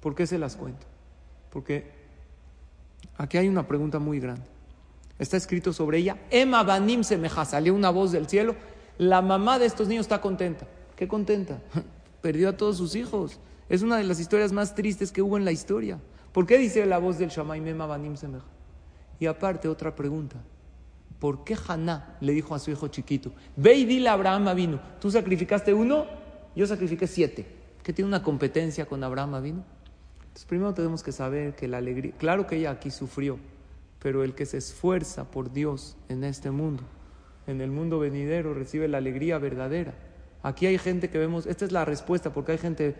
¿Por 0.00 0.14
qué 0.14 0.26
se 0.26 0.38
las 0.38 0.56
cuento? 0.56 0.86
Porque 1.50 1.90
aquí 3.16 3.38
hay 3.38 3.48
una 3.48 3.66
pregunta 3.66 3.98
muy 3.98 4.18
grande. 4.18 4.42
Está 5.18 5.36
escrito 5.36 5.72
sobre 5.72 5.98
ella, 5.98 6.16
Emma 6.30 6.64
Banim 6.64 7.04
Semeja, 7.04 7.44
salió 7.44 7.74
una 7.74 7.90
voz 7.90 8.10
del 8.10 8.26
cielo, 8.26 8.56
la 8.98 9.22
mamá 9.22 9.58
de 9.58 9.66
estos 9.66 9.88
niños 9.88 10.04
está 10.04 10.20
contenta. 10.20 10.66
¿Qué 10.96 11.08
contenta? 11.08 11.60
Perdió 12.22 12.48
a 12.48 12.56
todos 12.56 12.76
sus 12.76 12.94
hijos. 12.94 13.40
Es 13.68 13.82
una 13.82 13.96
de 13.96 14.04
las 14.04 14.20
historias 14.20 14.52
más 14.52 14.74
tristes 14.74 15.12
que 15.12 15.22
hubo 15.22 15.36
en 15.36 15.44
la 15.44 15.52
historia. 15.52 15.98
¿Por 16.32 16.46
qué 16.46 16.58
dice 16.58 16.84
la 16.86 16.98
voz 16.98 17.18
del 17.18 17.30
Shamaim 17.30 17.66
Emma 17.66 17.86
Banim 17.86 18.16
Semeja? 18.16 18.46
Y 19.18 19.26
aparte, 19.26 19.68
otra 19.68 19.94
pregunta. 19.94 20.36
¿Por 21.18 21.44
qué 21.44 21.56
Haná 21.68 22.16
le 22.20 22.32
dijo 22.32 22.54
a 22.54 22.58
su 22.58 22.72
hijo 22.72 22.88
chiquito, 22.88 23.32
ve 23.54 23.74
y 23.74 23.84
dile 23.84 24.08
a 24.08 24.14
Abraham 24.14 24.56
vino, 24.56 24.80
tú 25.00 25.08
sacrificaste 25.08 25.72
uno, 25.72 26.06
yo 26.56 26.66
sacrifiqué 26.66 27.06
siete? 27.06 27.46
¿Qué 27.84 27.92
tiene 27.92 28.08
una 28.08 28.24
competencia 28.24 28.86
con 28.86 29.04
Abraham 29.04 29.40
vino? 29.40 29.64
Entonces 30.22 30.44
primero 30.46 30.74
tenemos 30.74 31.04
que 31.04 31.12
saber 31.12 31.54
que 31.54 31.68
la 31.68 31.78
alegría, 31.78 32.12
claro 32.18 32.48
que 32.48 32.56
ella 32.56 32.72
aquí 32.72 32.90
sufrió, 32.90 33.38
pero 34.00 34.24
el 34.24 34.34
que 34.34 34.46
se 34.46 34.56
esfuerza 34.56 35.30
por 35.30 35.52
Dios 35.52 35.96
en 36.08 36.24
este 36.24 36.50
mundo, 36.50 36.82
en 37.46 37.60
el 37.60 37.70
mundo 37.70 37.98
venidero, 37.98 38.54
recibe 38.54 38.88
la 38.88 38.98
alegría 38.98 39.38
verdadera. 39.38 39.94
Aquí 40.42 40.66
hay 40.66 40.78
gente 40.78 41.08
que 41.08 41.18
vemos, 41.18 41.46
esta 41.46 41.64
es 41.64 41.72
la 41.72 41.84
respuesta, 41.84 42.32
porque 42.32 42.52
hay 42.52 42.58
gente 42.58 42.96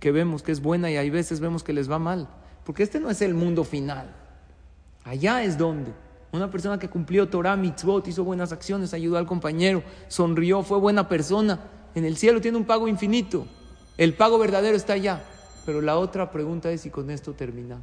que 0.00 0.10
vemos 0.10 0.42
que 0.42 0.52
es 0.52 0.62
buena 0.62 0.90
y 0.90 0.96
hay 0.96 1.10
veces 1.10 1.40
vemos 1.40 1.62
que 1.62 1.72
les 1.72 1.90
va 1.90 1.98
mal, 1.98 2.28
porque 2.64 2.82
este 2.82 2.98
no 2.98 3.10
es 3.10 3.20
el 3.20 3.34
mundo 3.34 3.64
final. 3.64 4.14
Allá 5.04 5.42
es 5.42 5.58
donde. 5.58 5.92
Una 6.32 6.50
persona 6.50 6.78
que 6.78 6.88
cumplió 6.88 7.28
Torah, 7.28 7.56
mitzvot, 7.56 8.06
hizo 8.08 8.24
buenas 8.24 8.52
acciones, 8.52 8.92
ayudó 8.92 9.16
al 9.16 9.26
compañero, 9.26 9.82
sonrió, 10.08 10.62
fue 10.62 10.78
buena 10.78 11.08
persona. 11.08 11.60
En 11.94 12.04
el 12.04 12.16
cielo 12.16 12.40
tiene 12.40 12.58
un 12.58 12.64
pago 12.64 12.86
infinito. 12.88 13.46
El 13.96 14.14
pago 14.14 14.38
verdadero 14.38 14.76
está 14.76 14.92
allá. 14.92 15.22
Pero 15.64 15.80
la 15.80 15.98
otra 15.98 16.30
pregunta 16.30 16.70
es, 16.70 16.84
y 16.86 16.90
con 16.90 17.10
esto 17.10 17.32
termina, 17.32 17.80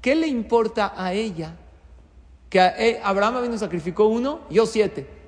¿qué 0.00 0.14
le 0.14 0.26
importa 0.26 0.94
a 0.96 1.12
ella 1.12 1.56
que 2.48 2.58
eh, 2.58 3.00
Abraham 3.02 3.42
vino 3.42 3.58
sacrificó 3.58 4.06
uno, 4.06 4.40
yo 4.50 4.66
siete? 4.66 5.19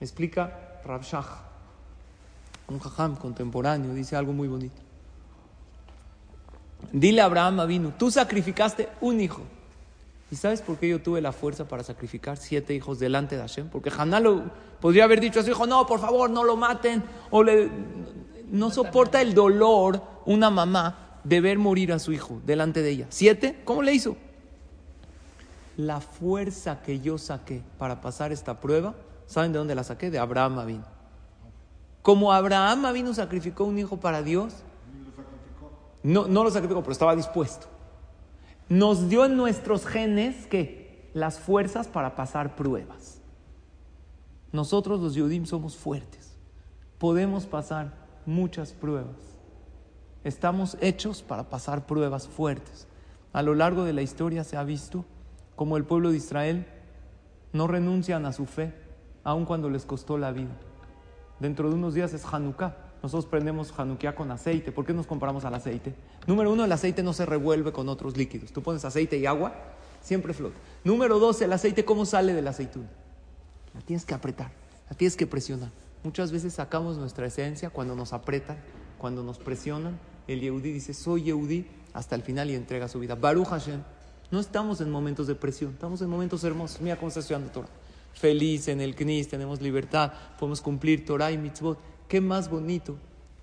Explica 0.00 0.80
Rav 0.84 1.02
un 2.68 2.80
jajam 2.80 3.16
contemporáneo, 3.16 3.94
dice 3.94 4.16
algo 4.16 4.32
muy 4.32 4.48
bonito. 4.48 4.82
Dile 6.92 7.20
a 7.20 7.26
Abraham 7.26 7.66
vino, 7.66 7.94
tú 7.96 8.10
sacrificaste 8.10 8.88
un 9.00 9.20
hijo. 9.20 9.42
¿Y 10.30 10.36
sabes 10.36 10.60
por 10.60 10.76
qué 10.76 10.88
yo 10.88 11.00
tuve 11.00 11.20
la 11.20 11.32
fuerza 11.32 11.68
para 11.68 11.84
sacrificar 11.84 12.36
siete 12.36 12.74
hijos 12.74 12.98
delante 12.98 13.36
de 13.36 13.42
Hashem? 13.42 13.68
Porque 13.68 13.92
Haná 13.96 14.18
lo 14.18 14.50
podría 14.80 15.04
haber 15.04 15.20
dicho 15.20 15.38
a 15.38 15.42
su 15.44 15.50
hijo, 15.50 15.66
no, 15.66 15.86
por 15.86 16.00
favor, 16.00 16.28
no 16.30 16.42
lo 16.42 16.56
maten. 16.56 17.04
O 17.30 17.44
le, 17.44 17.70
no 18.50 18.70
soporta 18.70 19.22
el 19.22 19.34
dolor 19.34 20.02
una 20.24 20.50
mamá 20.50 21.20
de 21.22 21.40
ver 21.40 21.58
morir 21.58 21.92
a 21.92 22.00
su 22.00 22.12
hijo 22.12 22.40
delante 22.44 22.82
de 22.82 22.90
ella. 22.90 23.06
¿Siete? 23.08 23.60
¿Cómo 23.64 23.82
le 23.82 23.92
hizo? 23.92 24.16
La 25.76 26.00
fuerza 26.00 26.82
que 26.82 27.00
yo 27.00 27.18
saqué 27.18 27.62
para 27.78 28.00
pasar 28.00 28.32
esta 28.32 28.60
prueba, 28.60 28.94
¿saben 29.26 29.52
de 29.52 29.58
dónde 29.58 29.74
la 29.74 29.84
saqué? 29.84 30.10
De 30.10 30.18
Abraham 30.18 30.58
Avin. 30.58 30.84
Como 32.02 32.32
Abraham 32.32 32.86
Avinu 32.86 33.14
sacrificó 33.14 33.64
un 33.64 33.78
hijo 33.78 33.98
para 33.98 34.22
Dios, 34.22 34.54
no, 36.02 36.28
no 36.28 36.44
lo 36.44 36.50
sacrificó, 36.50 36.80
pero 36.82 36.92
estaba 36.92 37.16
dispuesto 37.16 37.66
nos 38.68 39.08
dio 39.08 39.24
en 39.24 39.36
nuestros 39.36 39.86
genes 39.86 40.46
que 40.46 41.10
las 41.14 41.38
fuerzas 41.38 41.86
para 41.86 42.16
pasar 42.16 42.56
pruebas. 42.56 43.20
Nosotros 44.52 45.00
los 45.00 45.14
Yudim 45.14 45.46
somos 45.46 45.76
fuertes, 45.76 46.36
podemos 46.98 47.46
pasar 47.46 47.92
muchas 48.24 48.72
pruebas. 48.72 49.16
Estamos 50.24 50.76
hechos 50.80 51.22
para 51.22 51.48
pasar 51.48 51.86
pruebas 51.86 52.26
fuertes. 52.26 52.88
A 53.32 53.42
lo 53.42 53.54
largo 53.54 53.84
de 53.84 53.92
la 53.92 54.02
historia 54.02 54.42
se 54.42 54.56
ha 54.56 54.64
visto 54.64 55.04
como 55.54 55.76
el 55.76 55.84
pueblo 55.84 56.10
de 56.10 56.16
Israel 56.16 56.66
no 57.52 57.66
renuncian 57.66 58.26
a 58.26 58.32
su 58.32 58.46
fe, 58.46 58.74
aun 59.26 59.44
cuando 59.44 59.68
les 59.68 59.84
costó 59.84 60.16
la 60.16 60.30
vida. 60.30 60.52
Dentro 61.40 61.68
de 61.68 61.74
unos 61.74 61.94
días 61.94 62.14
es 62.14 62.24
Hanukkah. 62.24 62.76
Nosotros 63.02 63.26
prendemos 63.26 63.74
Hanukkah 63.76 64.14
con 64.14 64.30
aceite. 64.30 64.70
¿Por 64.70 64.86
qué 64.86 64.94
nos 64.94 65.08
comparamos 65.08 65.44
al 65.44 65.52
aceite? 65.54 65.94
Número 66.28 66.52
uno, 66.52 66.64
el 66.64 66.70
aceite 66.70 67.02
no 67.02 67.12
se 67.12 67.26
revuelve 67.26 67.72
con 67.72 67.88
otros 67.88 68.16
líquidos. 68.16 68.52
Tú 68.52 68.62
pones 68.62 68.84
aceite 68.84 69.18
y 69.18 69.26
agua, 69.26 69.52
siempre 70.00 70.32
flota. 70.32 70.54
Número 70.84 71.18
dos, 71.18 71.42
el 71.42 71.52
aceite, 71.52 71.84
¿cómo 71.84 72.06
sale 72.06 72.34
de 72.34 72.42
la 72.42 72.50
aceituna? 72.50 72.86
La 73.74 73.80
tienes 73.80 74.06
que 74.06 74.14
apretar, 74.14 74.52
la 74.88 74.96
tienes 74.96 75.16
que 75.16 75.26
presionar. 75.26 75.70
Muchas 76.04 76.30
veces 76.30 76.54
sacamos 76.54 76.96
nuestra 76.96 77.26
esencia 77.26 77.70
cuando 77.70 77.96
nos 77.96 78.12
apretan, 78.12 78.58
cuando 78.96 79.24
nos 79.24 79.38
presionan. 79.38 79.98
El 80.28 80.40
Yehudi 80.40 80.70
dice, 80.70 80.94
soy 80.94 81.24
Yehudi, 81.24 81.66
hasta 81.94 82.14
el 82.14 82.22
final 82.22 82.48
y 82.48 82.54
entrega 82.54 82.86
su 82.86 83.00
vida. 83.00 83.16
Baruch 83.16 83.48
Hashem. 83.48 83.82
No 84.30 84.38
estamos 84.38 84.80
en 84.80 84.90
momentos 84.90 85.26
de 85.26 85.34
presión, 85.34 85.72
estamos 85.72 86.00
en 86.00 86.08
momentos 86.08 86.44
hermosos. 86.44 86.80
Mira 86.80 86.96
cómo 86.96 87.08
está 87.08 87.20
estudiando 87.20 87.50
Torah. 87.50 87.68
Feliz 88.16 88.68
en 88.68 88.80
el 88.80 88.94
Knis, 88.94 89.28
tenemos 89.28 89.60
libertad, 89.60 90.10
podemos 90.38 90.62
cumplir 90.62 91.04
Torah 91.04 91.32
y 91.32 91.36
mitzvot. 91.36 91.78
¿Qué 92.08 92.22
más 92.22 92.48
bonito 92.48 92.96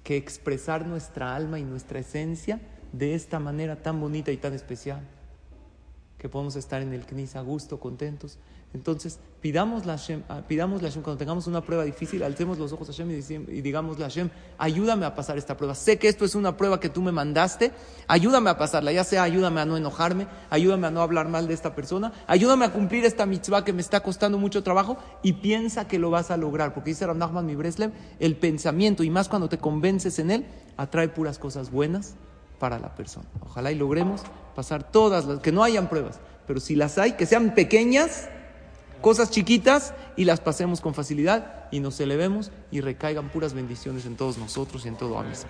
que 0.03 0.17
expresar 0.17 0.88
nuestra 0.88 1.36
alma 1.36 1.59
y 1.59 1.63
nuestra 1.63 1.99
esencia 1.99 2.59
de 2.91 3.13
esta 3.13 3.39
manera 3.39 3.83
tan 3.83 4.01
bonita 4.01 4.31
y 4.31 4.38
tan 4.38 4.55
especial? 4.55 5.07
Que 6.23 6.29
podemos 6.29 6.55
estar 6.55 6.81
en 6.81 6.93
el 6.93 7.05
Knis 7.05 7.36
a 7.36 7.41
gusto, 7.41 7.81
contentos. 7.81 8.38
Entonces, 8.73 9.19
pidamos 9.41 9.86
la 9.86 9.97
Hashem, 9.97 10.23
ah, 10.29 10.41
pidamos 10.47 10.81
la 10.81 10.89
cuando 10.89 11.17
tengamos 11.17 11.47
una 11.47 11.59
prueba 11.59 11.83
difícil, 11.83 12.23
alcemos 12.23 12.57
los 12.57 12.71
ojos 12.71 12.88
a 12.88 12.93
Hashem 12.93 13.12
y, 13.12 13.59
digamos 13.59 13.99
la 13.99 14.05
Hashem, 14.05 14.29
ayúdame 14.57 15.05
a 15.05 15.15
pasar 15.15 15.38
esta 15.38 15.57
prueba. 15.57 15.75
Sé 15.75 15.99
que 15.99 16.07
esto 16.07 16.23
es 16.23 16.33
una 16.33 16.55
prueba 16.55 16.79
que 16.79 16.88
tú 16.88 17.01
me 17.01 17.12
mandaste, 17.12 17.73
ayúdame 18.07 18.49
a 18.49 18.57
pasarla, 18.57 18.93
ya 18.93 19.03
sea 19.03 19.23
ayúdame 19.23 19.59
a 19.59 19.65
no 19.65 19.75
enojarme, 19.75 20.27
ayúdame 20.49 20.88
a 20.88 20.91
no 20.91 21.01
hablar 21.01 21.27
mal 21.27 21.45
de 21.45 21.55
esta 21.55 21.75
persona, 21.75 22.13
ayúdame 22.25 22.63
a 22.63 22.71
cumplir 22.71 23.03
esta 23.03 23.25
mitzvah 23.25 23.65
que 23.65 23.73
me 23.73 23.81
está 23.81 23.99
costando 23.99 24.38
mucho 24.38 24.63
trabajo 24.63 24.95
y 25.23 25.33
piensa 25.33 25.89
que 25.89 25.99
lo 25.99 26.09
vas 26.09 26.31
a 26.31 26.38
lograr. 26.38 26.73
Porque 26.73 26.91
dice 26.91 27.05
Ramnachman 27.05 27.45
mi 27.45 27.55
Breslev, 27.55 27.91
el 28.21 28.38
pensamiento 28.38 29.03
y 29.03 29.09
más 29.09 29.27
cuando 29.27 29.49
te 29.49 29.57
convences 29.57 30.19
en 30.19 30.31
él, 30.31 30.45
atrae 30.77 31.09
puras 31.09 31.38
cosas 31.38 31.69
buenas 31.69 32.15
para 32.63 32.80
la 32.80 32.95
persona. 32.95 33.26
Ojalá 33.41 33.73
y 33.73 33.76
logremos 33.76 34.21
pasar 34.56 34.89
todas 34.89 35.26
las, 35.26 35.41
que 35.41 35.52
no 35.52 35.65
hayan 35.65 35.89
pruebas, 35.89 36.21
pero 36.47 36.62
si 36.62 36.78
las 36.78 36.97
hay, 36.97 37.12
que 37.12 37.26
sean 37.26 37.56
pequeñas 37.56 38.30
cosas 39.02 39.32
chiquitas 39.32 39.93
y 40.15 40.23
las 40.23 40.39
pasemos 40.39 40.80
con 40.80 40.93
facilidad 40.93 41.65
y 41.71 41.82
nos 41.82 41.99
elevemos 41.99 42.52
y 42.71 42.80
recaigan 42.80 43.28
puras 43.28 43.54
bendiciones 43.54 44.06
en 44.06 44.15
todos 44.15 44.38
nosotros 44.38 44.86
y 44.86 44.88
en 44.88 44.95
todo 44.95 45.19
Amisra. 45.19 45.49